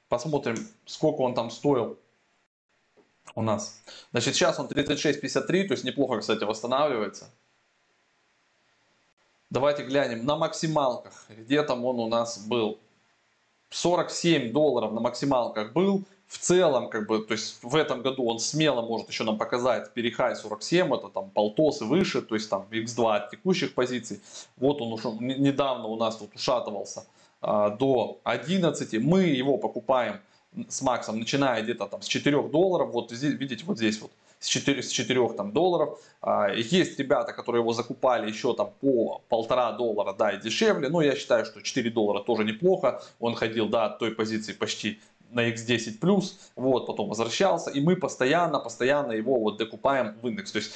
посмотрим 0.08 0.54
сколько 0.86 1.22
он 1.22 1.34
там 1.34 1.50
стоил 1.50 1.98
у 3.34 3.42
нас. 3.42 3.82
Значит 4.12 4.36
сейчас 4.36 4.60
он 4.60 4.68
36.53, 4.68 5.66
то 5.66 5.72
есть 5.72 5.82
неплохо 5.82 6.20
кстати 6.20 6.44
восстанавливается. 6.44 7.32
Давайте 9.50 9.82
глянем 9.82 10.24
на 10.24 10.36
максималках, 10.36 11.26
где 11.30 11.64
там 11.64 11.84
он 11.84 11.98
у 11.98 12.06
нас 12.06 12.38
был. 12.46 12.78
47 13.70 14.52
долларов 14.52 14.92
на 14.92 15.00
максималках 15.00 15.72
был. 15.72 16.04
В 16.26 16.38
целом, 16.38 16.90
как 16.90 17.08
бы, 17.08 17.24
то 17.24 17.32
есть 17.32 17.58
в 17.60 17.74
этом 17.74 18.02
году 18.02 18.24
он 18.24 18.38
смело 18.38 18.82
может 18.82 19.08
еще 19.08 19.24
нам 19.24 19.36
показать 19.36 19.92
перехай 19.94 20.36
47, 20.36 20.94
это 20.94 21.08
там 21.08 21.28
полтос 21.30 21.80
и 21.80 21.84
выше, 21.84 22.22
то 22.22 22.36
есть 22.36 22.48
там 22.48 22.66
x2 22.70 23.16
от 23.16 23.30
текущих 23.30 23.74
позиций. 23.74 24.20
Вот 24.56 24.80
он 24.80 24.92
уже 24.92 25.08
недавно 25.18 25.86
у 25.86 25.96
нас 25.96 26.16
тут 26.16 26.32
ушатывался 26.36 27.04
а, 27.40 27.70
до 27.70 28.20
11. 28.22 29.02
Мы 29.02 29.22
его 29.22 29.56
покупаем 29.56 30.20
с 30.68 30.82
Максом, 30.82 31.18
начиная 31.18 31.62
где-то 31.62 31.86
там 31.86 32.00
с 32.00 32.06
4 32.06 32.42
долларов. 32.42 32.90
Вот 32.92 33.10
здесь, 33.10 33.34
видите, 33.34 33.64
вот 33.64 33.78
здесь 33.78 34.00
вот 34.00 34.12
с 34.40 34.46
4, 34.48 34.82
с 34.82 34.90
4 34.90 35.28
там, 35.36 35.52
долларов. 35.52 36.00
А, 36.20 36.50
есть 36.50 36.98
ребята, 36.98 37.32
которые 37.32 37.60
его 37.60 37.72
закупали 37.72 38.28
еще 38.28 38.54
там 38.54 38.72
по 38.80 39.22
полтора 39.28 39.72
доллара, 39.72 40.12
да, 40.12 40.32
и 40.32 40.40
дешевле. 40.40 40.88
Но 40.88 41.02
я 41.02 41.14
считаю, 41.14 41.44
что 41.44 41.62
4 41.62 41.90
доллара 41.90 42.24
тоже 42.24 42.44
неплохо. 42.44 43.02
Он 43.20 43.34
ходил, 43.34 43.68
да, 43.68 43.86
от 43.86 43.98
той 43.98 44.12
позиции 44.12 44.52
почти 44.52 44.98
на 45.30 45.48
X10 45.48 45.98
плюс, 46.00 46.38
вот, 46.56 46.86
потом 46.86 47.08
возвращался, 47.08 47.70
и 47.70 47.80
мы 47.80 47.94
постоянно, 47.94 48.58
постоянно 48.58 49.12
его 49.12 49.38
вот 49.38 49.58
докупаем 49.58 50.16
в 50.20 50.26
индекс. 50.26 50.52
То 50.52 50.58
есть 50.58 50.72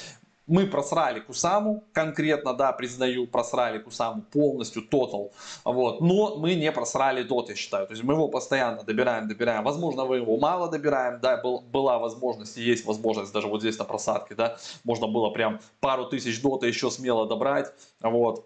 мы 0.47 0.67
просрали 0.67 1.19
Кусаму, 1.19 1.83
конкретно, 1.91 2.53
да, 2.53 2.71
признаю, 2.71 3.27
просрали 3.27 3.79
Кусаму 3.79 4.21
полностью, 4.21 4.81
тотал, 4.81 5.31
вот, 5.63 6.01
но 6.01 6.35
мы 6.37 6.55
не 6.55 6.71
просрали 6.71 7.23
дот, 7.23 7.49
я 7.49 7.55
считаю, 7.55 7.87
то 7.87 7.93
есть 7.93 8.03
мы 8.03 8.13
его 8.13 8.27
постоянно 8.27 8.83
добираем, 8.83 9.27
добираем, 9.27 9.63
возможно, 9.63 10.05
мы 10.05 10.17
его 10.17 10.37
мало 10.37 10.69
добираем, 10.69 11.19
да, 11.19 11.37
был, 11.37 11.61
была 11.61 11.99
возможность, 11.99 12.57
есть 12.57 12.85
возможность 12.85 13.33
даже 13.33 13.47
вот 13.47 13.61
здесь 13.61 13.77
на 13.77 13.85
просадке, 13.85 14.35
да, 14.35 14.57
можно 14.83 15.07
было 15.07 15.29
прям 15.29 15.59
пару 15.79 16.05
тысяч 16.05 16.41
дота 16.41 16.67
еще 16.67 16.91
смело 16.91 17.27
добрать, 17.27 17.71
вот, 18.01 18.45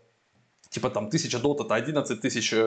типа 0.70 0.90
там 0.90 1.08
1000 1.08 1.40
дот 1.40 1.62
это 1.62 1.76
11 1.76 2.22
тысяч 2.22 2.54
э, 2.54 2.58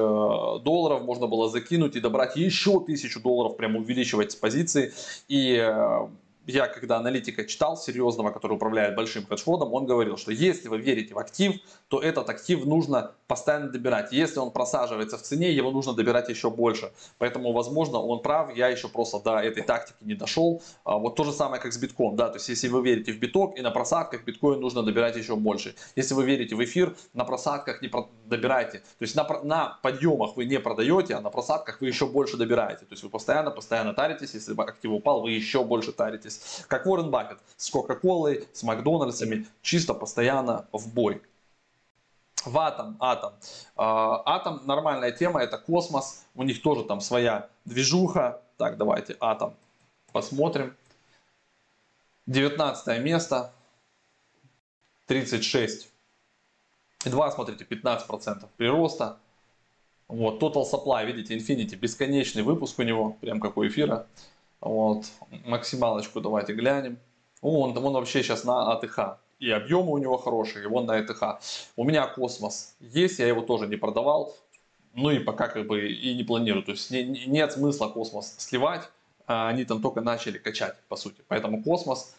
долларов 0.62 1.02
можно 1.02 1.26
было 1.26 1.48
закинуть 1.48 1.96
и 1.96 2.00
добрать 2.00 2.36
еще 2.36 2.80
тысячу 2.80 3.20
долларов, 3.20 3.56
прям 3.56 3.76
увеличивать 3.76 4.38
позиции. 4.40 4.92
И 5.28 5.54
э, 5.54 6.08
я 6.46 6.66
когда 6.66 6.96
аналитика 6.96 7.44
читал 7.44 7.76
серьезного, 7.76 8.30
который 8.30 8.54
управляет 8.54 8.96
большим 8.96 9.26
хедж-фондом, 9.26 9.72
он 9.72 9.86
говорил, 9.86 10.16
что 10.16 10.32
если 10.32 10.68
вы 10.68 10.78
верите 10.78 11.14
в 11.14 11.18
актив, 11.18 11.54
то 11.88 12.00
этот 12.00 12.28
актив 12.28 12.64
нужно 12.64 13.12
постоянно 13.28 13.68
добирать. 13.68 14.12
Если 14.12 14.38
он 14.38 14.50
просаживается 14.50 15.16
в 15.16 15.22
цене, 15.22 15.52
его 15.52 15.70
нужно 15.70 15.94
добирать 15.94 16.28
еще 16.28 16.50
больше. 16.50 16.92
Поэтому, 17.18 17.52
возможно, 17.52 17.98
он 17.98 18.22
прав, 18.22 18.54
я 18.56 18.68
еще 18.68 18.88
просто 18.88 19.20
до 19.20 19.38
этой 19.38 19.62
тактики 19.62 19.96
не 20.00 20.14
дошел. 20.14 20.62
А 20.84 20.98
вот 20.98 21.16
то 21.16 21.24
же 21.24 21.32
самое, 21.32 21.62
как 21.62 21.72
с 21.72 21.78
битком. 21.78 22.16
Да? 22.16 22.28
То 22.28 22.36
есть, 22.36 22.48
если 22.48 22.68
вы 22.68 22.82
верите 22.82 23.12
в 23.12 23.18
биток 23.18 23.58
и 23.58 23.62
на 23.62 23.70
просадках 23.70 24.24
биткоин 24.24 24.60
нужно 24.60 24.82
добирать 24.82 25.16
еще 25.16 25.36
больше. 25.36 25.74
Если 25.96 26.14
вы 26.14 26.24
верите 26.24 26.54
в 26.54 26.64
эфир, 26.64 26.96
на 27.14 27.24
просадках 27.24 27.82
не 27.82 27.90
добирайте. 28.26 28.78
То 28.78 29.02
есть, 29.02 29.14
на, 29.14 29.26
на 29.44 29.78
подъемах 29.82 30.36
вы 30.36 30.44
не 30.44 30.58
продаете, 30.58 31.14
а 31.14 31.20
на 31.20 31.30
просадках 31.30 31.80
вы 31.80 31.86
еще 31.86 32.06
больше 32.06 32.36
добираете. 32.36 32.84
То 32.84 32.92
есть, 32.92 33.02
вы 33.02 33.10
постоянно, 33.10 33.50
постоянно 33.50 33.94
таритесь. 33.94 34.34
Если 34.34 34.60
актив 34.60 34.90
упал, 34.90 35.22
вы 35.22 35.30
еще 35.30 35.64
больше 35.64 35.92
таритесь 35.92 36.31
здесь. 36.32 36.64
Как 36.68 36.86
Уоррен 36.86 37.10
Баффет 37.10 37.38
с 37.56 37.70
Кока-Колой, 37.70 38.48
с 38.52 38.62
Макдональдсами, 38.62 39.46
чисто 39.62 39.94
постоянно 39.94 40.66
в 40.72 40.92
бой. 40.92 41.22
В 42.44 42.58
Атом, 42.58 42.96
Атом. 42.98 43.34
А, 43.76 44.22
Атом 44.26 44.62
нормальная 44.66 45.12
тема, 45.12 45.40
это 45.40 45.58
космос. 45.58 46.24
У 46.34 46.42
них 46.42 46.60
тоже 46.62 46.84
там 46.84 47.00
своя 47.00 47.48
движуха. 47.64 48.42
Так, 48.56 48.76
давайте 48.78 49.16
Атом 49.20 49.54
посмотрим. 50.12 50.76
19 52.26 53.00
место. 53.00 53.52
36. 55.06 55.88
2, 57.04 57.30
смотрите, 57.32 57.64
15% 57.64 58.48
прироста. 58.56 59.18
Вот, 60.08 60.42
Total 60.42 60.64
Supply, 60.70 61.06
видите, 61.06 61.36
Infinity, 61.36 61.76
бесконечный 61.76 62.42
выпуск 62.42 62.78
у 62.78 62.82
него, 62.82 63.16
прям 63.20 63.40
как 63.40 63.56
у 63.56 63.66
эфира. 63.66 64.06
Вот, 64.62 65.06
максималочку 65.44 66.20
давайте 66.20 66.52
глянем. 66.54 66.98
Он, 67.40 67.76
он 67.76 67.92
вообще 67.94 68.22
сейчас 68.22 68.44
на 68.44 68.72
АТХ. 68.72 69.18
И 69.40 69.50
объемы 69.50 69.90
у 69.90 69.98
него 69.98 70.16
хорошие, 70.16 70.62
и 70.62 70.66
он 70.68 70.86
на 70.86 70.98
АТХ. 70.98 71.40
У 71.76 71.82
меня 71.82 72.06
космос 72.06 72.76
есть, 72.78 73.18
я 73.18 73.26
его 73.26 73.42
тоже 73.42 73.66
не 73.66 73.74
продавал. 73.74 74.32
Ну 74.94 75.10
и 75.10 75.18
пока 75.18 75.48
как 75.48 75.66
бы 75.66 75.90
и 75.90 76.14
не 76.14 76.22
планирую. 76.22 76.62
То 76.62 76.72
есть 76.72 76.92
не, 76.92 77.02
нет 77.02 77.52
смысла 77.52 77.88
космос 77.88 78.36
сливать. 78.38 78.88
А 79.26 79.48
они 79.48 79.64
там 79.64 79.82
только 79.82 80.00
начали 80.00 80.38
качать, 80.38 80.76
по 80.88 80.94
сути. 80.94 81.22
Поэтому 81.26 81.60
космос 81.64 82.14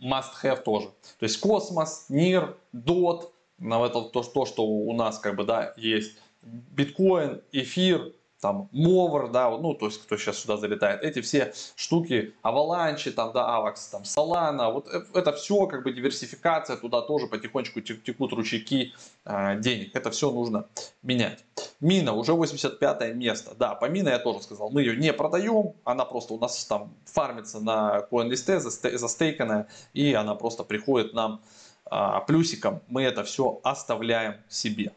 must 0.00 0.30
have 0.42 0.62
тоже. 0.62 0.88
То 1.18 1.24
есть 1.24 1.38
космос, 1.38 2.06
НИР, 2.08 2.56
DOT, 2.72 3.30
это 3.60 4.02
то, 4.04 4.22
то, 4.22 4.46
что 4.46 4.64
у 4.64 4.92
нас 4.94 5.18
как 5.18 5.36
бы 5.36 5.44
да, 5.44 5.74
есть. 5.76 6.16
Биткоин, 6.40 7.42
эфир, 7.52 8.12
там 8.40 8.68
Mover, 8.72 9.30
да, 9.30 9.50
ну, 9.50 9.74
то 9.74 9.86
есть, 9.86 10.02
кто 10.02 10.16
сейчас 10.16 10.38
сюда 10.38 10.56
залетает, 10.56 11.02
эти 11.02 11.20
все 11.20 11.52
штуки, 11.76 12.34
Avalanche, 12.42 13.10
там, 13.10 13.32
да, 13.32 13.58
Avax, 13.58 13.90
там, 13.90 14.02
Solana, 14.02 14.72
вот 14.72 14.88
это 14.88 15.32
все 15.32 15.66
как 15.66 15.82
бы 15.82 15.92
диверсификация, 15.92 16.76
туда 16.76 17.02
тоже 17.02 17.26
потихонечку 17.26 17.80
текут 17.80 18.32
ручейки 18.32 18.94
э, 19.24 19.58
денег, 19.58 19.94
это 19.94 20.10
все 20.10 20.30
нужно 20.30 20.66
менять. 21.02 21.44
Мина 21.80 22.12
уже 22.12 22.32
85 22.32 23.14
место, 23.14 23.54
да, 23.56 23.74
по 23.74 23.86
Мина 23.86 24.10
я 24.10 24.18
тоже 24.18 24.42
сказал, 24.42 24.70
мы 24.70 24.82
ее 24.82 24.96
не 24.96 25.12
продаем, 25.12 25.74
она 25.84 26.04
просто 26.04 26.34
у 26.34 26.38
нас 26.38 26.64
там 26.64 26.94
фармится 27.06 27.60
на 27.60 28.06
CoinList, 28.10 28.60
застейканная, 28.96 29.68
и 29.94 30.12
она 30.14 30.34
просто 30.36 30.62
приходит 30.62 31.12
нам 31.12 31.42
э, 31.90 32.20
плюсиком, 32.26 32.82
мы 32.86 33.02
это 33.02 33.24
все 33.24 33.60
оставляем 33.64 34.36
себе. 34.48 34.92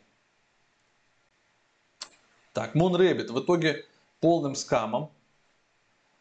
Так, 2.54 2.76
Moonrabbit 2.76 3.32
в 3.32 3.40
итоге 3.40 3.86
полным 4.20 4.56
скамом 4.56 5.12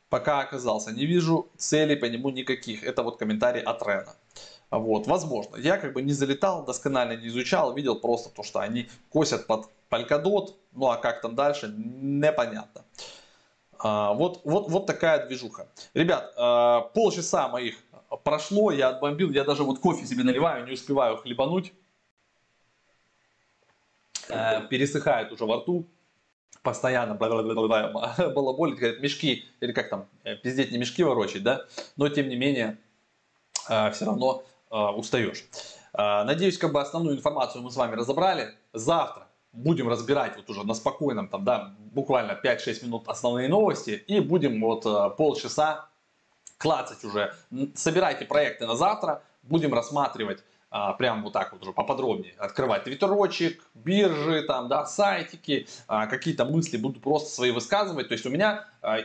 пока 0.09 0.41
оказался. 0.41 0.93
Не 0.93 1.07
вижу 1.07 1.49
целей 1.57 1.97
по 1.97 2.05
нему 2.05 2.31
никаких. 2.31 2.85
Это 2.85 3.03
вот 3.03 3.19
комментарий 3.19 3.63
от 3.63 3.83
Рена. 3.87 4.15
Вот, 4.71 5.07
возможно. 5.07 5.57
Я 5.57 5.79
как 5.79 5.93
бы 5.95 6.03
не 6.03 6.13
залетал, 6.13 6.65
досконально 6.65 7.17
не 7.17 7.29
изучал, 7.29 7.75
видел 7.75 7.99
просто 7.99 8.31
то, 8.31 8.43
что 8.43 8.61
они 8.61 8.89
косят 9.09 9.47
под 9.47 9.69
Polkadot, 9.91 10.55
ну 10.73 10.87
а 10.87 10.97
как 10.97 11.21
там 11.21 11.35
дальше, 11.35 11.75
непонятно. 11.77 12.85
А, 13.79 14.13
вот, 14.13 14.43
вот, 14.45 14.71
вот 14.71 14.87
такая 14.87 15.27
движуха. 15.27 15.69
Ребят, 15.95 16.33
а, 16.37 16.83
полчаса 16.83 17.49
моих 17.49 17.77
прошло, 18.23 18.71
я 18.71 18.91
отбомбил, 18.91 19.33
я 19.33 19.43
даже 19.43 19.65
вот 19.65 19.81
кофе 19.81 20.07
себе 20.07 20.23
наливаю, 20.23 20.65
не 20.67 20.73
успеваю 20.73 21.17
хлебануть. 21.17 21.73
А, 24.29 24.61
пересыхает 24.61 25.33
уже 25.33 25.47
во 25.47 25.57
рту 25.57 25.85
постоянно 26.63 27.15
балаболит, 27.15 28.79
говорят, 28.79 29.01
мешки, 29.01 29.45
или 29.61 29.73
как 29.73 29.89
там, 29.89 30.07
э, 30.25 30.37
пиздеть 30.37 30.73
не 30.73 30.79
мешки 30.79 31.03
ворочать, 31.03 31.43
да, 31.43 31.67
но 31.97 32.09
тем 32.09 32.29
не 32.29 32.37
менее 32.37 32.79
э, 33.69 33.91
все 33.93 34.05
равно 34.05 34.45
э, 34.71 34.77
устаешь. 34.77 35.45
Надеюсь, 35.93 36.57
как 36.57 36.73
бы 36.73 36.81
основную 36.81 37.17
информацию 37.17 37.65
мы 37.65 37.73
с 37.73 37.77
вами 37.77 37.97
разобрали. 37.97 38.55
Завтра 38.73 39.27
будем 39.53 39.89
разбирать 39.89 40.37
вот 40.37 40.49
уже 40.49 40.65
на 40.65 40.75
спокойном, 40.75 41.27
там, 41.27 41.45
да, 41.45 41.75
буквально 41.93 42.39
5-6 42.41 42.85
минут 42.85 43.09
основные 43.09 43.49
новости 43.49 44.05
и 44.07 44.21
будем 44.21 44.61
вот 44.61 44.85
полчаса 45.17 45.89
клацать 46.59 47.03
уже. 47.03 47.35
Собирайте 47.75 48.25
проекты 48.25 48.69
на 48.69 48.77
завтра, 48.77 49.25
будем 49.43 49.75
рассматривать 49.75 50.45
а, 50.71 50.93
прям 50.93 51.23
вот 51.23 51.33
так 51.33 51.53
вот 51.53 51.63
уже 51.63 51.73
поподробнее 51.73 52.35
открывать 52.39 52.85
твиттерочек, 52.85 53.63
биржи, 53.75 54.43
там, 54.43 54.69
да, 54.69 54.87
сайтики, 54.87 55.67
а, 55.89 56.07
какие-то 56.07 56.45
мысли 56.45 56.77
буду 56.77 57.01
просто 57.01 57.31
свои 57.31 57.51
высказывать. 57.51 58.09
То 58.09 58.15
есть 58.15 58.25
у 58.27 58.31
меня 58.31 58.67
а, 58.83 58.99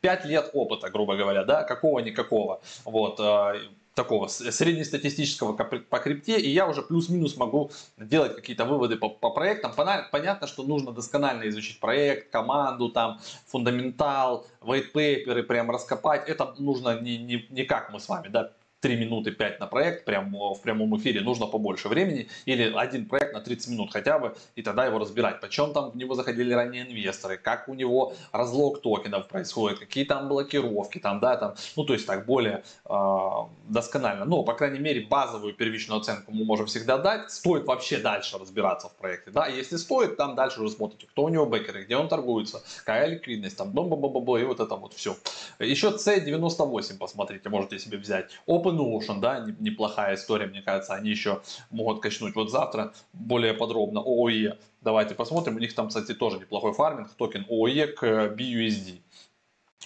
5 0.00 0.24
лет 0.26 0.50
опыта, 0.52 0.90
грубо 0.90 1.16
говоря, 1.16 1.44
да, 1.44 1.64
какого-никакого. 1.64 2.60
Вот, 2.84 3.18
а, 3.20 3.54
такого 3.98 4.28
среднестатистического 4.28 5.54
по 5.54 5.98
крипте, 5.98 6.38
и 6.38 6.48
я 6.48 6.68
уже 6.68 6.82
плюс-минус 6.82 7.36
могу 7.36 7.72
делать 7.96 8.36
какие-то 8.36 8.64
выводы 8.64 8.96
по, 8.96 9.08
по 9.08 9.30
проектам. 9.30 9.72
Понятно, 9.74 10.46
что 10.46 10.62
нужно 10.62 10.92
досконально 10.92 11.48
изучить 11.48 11.80
проект, 11.80 12.30
команду, 12.30 12.90
там, 12.90 13.18
фундаментал, 13.48 14.46
white 14.60 14.92
paper, 14.94 15.42
прям 15.42 15.72
раскопать. 15.72 16.28
Это 16.28 16.54
нужно 16.58 17.00
не, 17.00 17.18
не, 17.18 17.46
не 17.50 17.64
как 17.64 17.92
мы 17.92 17.98
с 17.98 18.08
вами, 18.08 18.28
да, 18.28 18.52
3 18.80 18.96
минуты 18.96 19.32
5 19.32 19.60
на 19.60 19.66
проект 19.66 20.04
прям 20.04 20.30
в 20.30 20.60
прямом 20.62 20.96
эфире, 20.98 21.20
нужно 21.20 21.46
побольше 21.46 21.88
времени, 21.88 22.28
или 22.46 22.72
один 22.76 23.06
проект 23.06 23.34
на 23.34 23.40
30 23.40 23.70
минут 23.70 23.92
хотя 23.92 24.18
бы, 24.18 24.36
и 24.54 24.62
тогда 24.62 24.86
его 24.86 24.98
разбирать. 24.98 25.40
Почем 25.40 25.72
там 25.72 25.90
в 25.90 25.96
него 25.96 26.14
заходили 26.14 26.52
ранее 26.52 26.82
инвесторы, 26.82 27.36
как 27.36 27.68
у 27.68 27.74
него 27.74 28.14
разлог 28.32 28.80
токенов 28.80 29.26
происходит, 29.28 29.80
какие 29.80 30.04
там 30.04 30.28
блокировки, 30.28 30.98
там, 30.98 31.18
да, 31.20 31.36
там, 31.36 31.54
ну, 31.76 31.84
то 31.84 31.92
есть 31.92 32.06
так 32.06 32.26
более 32.26 32.62
э, 32.84 32.94
досконально. 33.68 34.24
Но, 34.24 34.44
по 34.44 34.54
крайней 34.54 34.78
мере, 34.78 35.06
базовую 35.06 35.54
первичную 35.54 36.00
оценку 36.00 36.32
мы 36.32 36.44
можем 36.44 36.66
всегда 36.66 36.98
дать. 36.98 37.30
Стоит 37.30 37.64
вообще 37.64 37.98
дальше 37.98 38.38
разбираться 38.38 38.88
в 38.88 38.96
проекте, 38.96 39.30
да, 39.30 39.48
если 39.48 39.76
стоит, 39.76 40.16
там 40.16 40.36
дальше 40.36 40.60
уже 40.60 40.72
смотрите, 40.72 41.06
кто 41.08 41.24
у 41.24 41.28
него 41.28 41.46
бэкеры, 41.46 41.84
где 41.84 41.96
он 41.96 42.08
торгуется, 42.08 42.62
какая 42.78 43.06
ликвидность, 43.06 43.56
там, 43.56 43.70
бом 43.72 43.88
бом 43.88 44.00
бом 44.00 44.38
и 44.38 44.44
вот 44.44 44.60
это 44.60 44.76
вот 44.76 44.94
все. 44.94 45.16
Еще 45.58 45.88
C98 45.88 46.98
посмотрите, 46.98 47.48
можете 47.48 47.78
себе 47.78 47.98
взять. 47.98 48.30
Опыт 48.46 48.67
OpenOcean, 48.68 49.20
да, 49.20 49.46
неплохая 49.58 50.14
история, 50.14 50.46
мне 50.46 50.62
кажется, 50.62 50.94
они 50.94 51.10
еще 51.10 51.42
могут 51.70 52.00
качнуть. 52.00 52.34
Вот 52.34 52.50
завтра 52.50 52.92
более 53.12 53.54
подробно 53.54 53.98
OOE. 53.98 54.58
Давайте 54.80 55.14
посмотрим. 55.14 55.56
У 55.56 55.58
них 55.58 55.74
там, 55.74 55.88
кстати, 55.88 56.14
тоже 56.14 56.38
неплохой 56.38 56.72
фарминг, 56.72 57.10
токен 57.14 57.46
OOE 57.48 57.86
к 57.88 58.04
BUSD. 58.36 59.00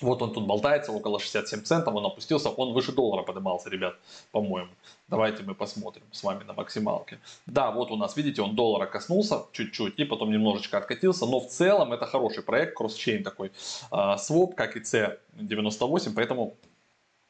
Вот 0.00 0.20
он 0.20 0.32
тут 0.32 0.46
болтается, 0.46 0.90
около 0.90 1.20
67 1.20 1.62
центов, 1.62 1.94
он 1.94 2.04
опустился, 2.04 2.48
он 2.48 2.72
выше 2.72 2.92
доллара 2.92 3.22
поднимался, 3.22 3.70
ребят, 3.70 3.94
по-моему. 4.32 4.70
Давайте 5.08 5.44
мы 5.44 5.54
посмотрим 5.54 6.02
с 6.10 6.24
вами 6.24 6.42
на 6.44 6.54
максималке. 6.54 7.20
Да, 7.46 7.70
вот 7.70 7.90
у 7.90 7.96
нас, 7.96 8.16
видите, 8.16 8.42
он 8.42 8.56
доллара 8.56 8.86
коснулся 8.86 9.44
чуть-чуть 9.52 9.98
и 9.98 10.04
потом 10.04 10.32
немножечко 10.32 10.78
откатился, 10.78 11.26
но 11.26 11.38
в 11.38 11.46
целом 11.46 11.92
это 11.92 12.06
хороший 12.06 12.42
проект, 12.42 12.76
cross-chain 12.76 13.22
такой, 13.22 13.52
э, 13.92 14.16
своп, 14.18 14.56
как 14.56 14.76
и 14.76 14.80
C98, 14.80 16.12
поэтому 16.16 16.56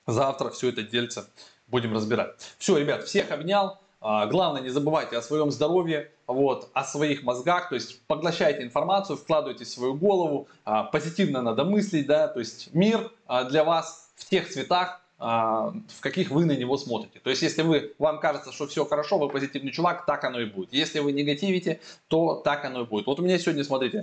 Завтра 0.07 0.51
все 0.51 0.71
это 0.71 0.83
дельце 0.83 1.25
будем 1.69 1.95
разбирать. 1.95 2.35
Все, 2.59 2.77
ребят, 2.77 3.05
всех 3.05 3.31
обнял. 3.31 3.79
А, 4.05 4.27
главное, 4.27 4.63
не 4.63 4.69
забывайте 4.69 5.17
о 5.17 5.23
своем 5.23 5.53
здоровье, 5.53 6.11
вот, 6.27 6.69
о 6.73 6.83
своих 6.83 7.23
мозгах, 7.23 7.69
то 7.69 7.77
есть 7.77 8.05
поглощайте 8.09 8.65
информацию, 8.65 9.17
вкладывайте 9.17 9.65
в 9.65 9.69
свою 9.69 9.95
голову, 9.95 10.49
а, 10.65 10.83
позитивно 10.83 11.41
надо 11.41 11.65
мыслить, 11.65 12.07
да, 12.07 12.27
то 12.27 12.41
есть 12.41 12.75
мир 12.75 13.13
а, 13.29 13.45
для 13.45 13.63
вас 13.63 14.11
в 14.17 14.29
тех 14.29 14.49
цветах, 14.49 15.01
в 15.19 16.01
каких 16.01 16.31
вы 16.31 16.47
на 16.47 16.57
него 16.57 16.77
смотрите. 16.77 17.21
То 17.21 17.31
есть, 17.31 17.43
если 17.43 17.63
вы, 17.63 17.95
вам 18.01 18.19
кажется, 18.19 18.51
что 18.51 18.67
все 18.67 18.85
хорошо, 18.85 19.19
вы 19.19 19.29
позитивный 19.29 19.71
чувак, 19.71 20.05
так 20.05 20.25
оно 20.25 20.41
и 20.41 20.47
будет. 20.47 20.73
Если 20.73 20.99
вы 20.99 21.13
негативите, 21.13 21.81
то 22.09 22.43
так 22.45 22.65
оно 22.65 22.81
и 22.81 22.85
будет. 22.85 23.07
Вот 23.07 23.21
у 23.21 23.23
меня 23.23 23.39
сегодня, 23.39 23.63
смотрите, 23.63 24.03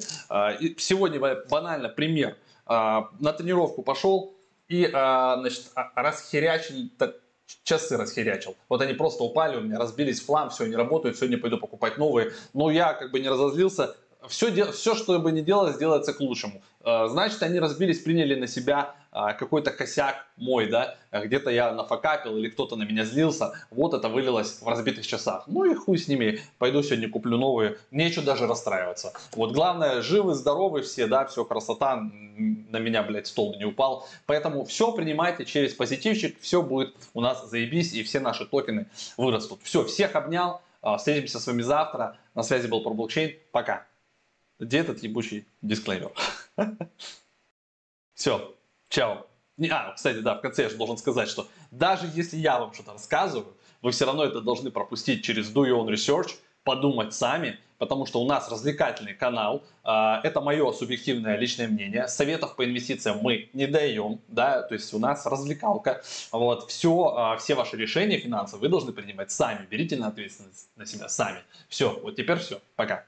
сегодня 0.77 1.19
банально 1.49 1.89
пример. 1.89 2.37
На 2.65 3.33
тренировку 3.37 3.81
пошел 3.81 4.33
и 4.69 4.87
значит, 4.87 5.65
расхерячил 5.95 6.75
часы 7.63 7.97
расхерячил. 7.97 8.55
Вот 8.69 8.81
они 8.81 8.93
просто 8.93 9.23
упали 9.23 9.57
у 9.57 9.61
меня, 9.61 9.79
разбились 9.79 10.21
в 10.21 10.25
флам, 10.25 10.49
все, 10.49 10.65
не 10.67 10.75
работают, 10.75 11.17
сегодня 11.17 11.37
пойду 11.37 11.57
покупать 11.57 11.97
новые. 11.97 12.31
Но 12.53 12.69
я 12.71 12.93
как 12.93 13.11
бы 13.11 13.19
не 13.19 13.27
разозлился, 13.27 13.95
все, 14.29 14.71
все, 14.71 14.95
что 14.95 15.19
бы 15.19 15.31
ни 15.31 15.41
делалось, 15.41 15.77
делается 15.77 16.13
к 16.13 16.19
лучшему. 16.19 16.61
Э, 16.85 17.07
значит, 17.09 17.43
они 17.43 17.59
разбились, 17.59 17.99
приняли 17.99 18.35
на 18.35 18.47
себя 18.47 18.95
э, 19.11 19.33
какой-то 19.37 19.71
косяк 19.71 20.27
мой, 20.37 20.67
да, 20.67 20.95
где-то 21.11 21.49
я 21.49 21.73
нафакапил 21.73 22.37
или 22.37 22.49
кто-то 22.49 22.75
на 22.75 22.83
меня 22.83 23.03
злился, 23.03 23.53
вот 23.71 23.93
это 23.93 24.07
вылилось 24.07 24.61
в 24.61 24.67
разбитых 24.67 25.05
часах. 25.05 25.43
Ну 25.47 25.65
и 25.65 25.75
хуй 25.75 25.97
с 25.97 26.07
ними, 26.07 26.41
пойду 26.57 26.81
сегодня 26.83 27.09
куплю 27.09 27.37
новые, 27.37 27.77
нечего 27.91 28.23
даже 28.23 28.47
расстраиваться. 28.47 29.13
Вот 29.33 29.51
главное, 29.51 30.01
живы, 30.01 30.35
здоровы 30.35 30.81
все, 30.81 31.07
да, 31.07 31.25
все, 31.25 31.43
красота, 31.43 31.97
на 32.39 32.77
меня, 32.77 33.03
блядь, 33.03 33.27
стол 33.27 33.55
не 33.57 33.65
упал. 33.65 34.07
Поэтому 34.25 34.63
все 34.63 34.91
принимайте 34.93 35.45
через 35.45 35.73
позитивчик, 35.73 36.39
все 36.39 36.61
будет 36.61 36.95
у 37.13 37.21
нас 37.21 37.49
заебись, 37.49 37.93
и 37.93 38.03
все 38.03 38.19
наши 38.19 38.45
токены 38.45 38.87
вырастут. 39.17 39.59
Все, 39.63 39.83
всех 39.83 40.15
обнял, 40.15 40.61
э, 40.81 40.95
встретимся 40.97 41.39
с 41.39 41.47
вами 41.47 41.61
завтра. 41.61 42.17
На 42.35 42.43
связи 42.43 42.67
был 42.67 42.81
про 42.81 42.91
блокчейн, 42.91 43.35
пока. 43.51 43.88
Где 44.59 44.79
этот 44.79 45.01
ебучий 45.01 45.47
дисклеймер? 45.61 46.11
Все, 48.13 48.53
чао. 48.89 49.25
А, 49.71 49.93
кстати, 49.93 50.19
да, 50.19 50.35
в 50.35 50.41
конце 50.41 50.63
я 50.63 50.69
же 50.69 50.75
должен 50.75 50.97
сказать, 50.97 51.29
что 51.29 51.47
даже 51.71 52.09
если 52.13 52.37
я 52.37 52.59
вам 52.59 52.73
что-то 52.73 52.93
рассказываю, 52.93 53.53
вы 53.81 53.91
все 53.91 54.05
равно 54.05 54.25
это 54.25 54.41
должны 54.41 54.71
пропустить 54.71 55.23
через 55.23 55.53
Do 55.53 55.65
Your 55.65 55.85
Own 55.85 55.89
Research, 55.89 56.35
подумать 56.63 57.13
сами, 57.13 57.59
потому 57.77 58.05
что 58.05 58.21
у 58.21 58.27
нас 58.27 58.49
развлекательный 58.49 59.13
канал, 59.13 59.63
а, 59.83 60.19
это 60.23 60.41
мое 60.41 60.71
субъективное 60.73 61.37
личное 61.37 61.67
мнение, 61.67 62.07
советов 62.07 62.55
по 62.55 62.65
инвестициям 62.65 63.19
мы 63.21 63.49
не 63.53 63.67
даем, 63.67 64.19
да, 64.27 64.61
то 64.61 64.73
есть 64.73 64.93
у 64.93 64.99
нас 64.99 65.25
развлекалка, 65.25 66.03
вот, 66.31 66.69
все, 66.69 67.13
а, 67.15 67.37
все 67.37 67.55
ваши 67.55 67.77
решения 67.77 68.17
финансовые 68.17 68.63
вы 68.63 68.69
должны 68.69 68.91
принимать 68.91 69.31
сами, 69.31 69.65
берите 69.65 69.95
на 69.95 70.07
ответственность 70.07 70.69
на 70.75 70.85
себя 70.85 71.07
сами. 71.07 71.39
Все, 71.69 71.97
вот 72.01 72.17
теперь 72.17 72.37
все, 72.37 72.61
пока. 72.75 73.05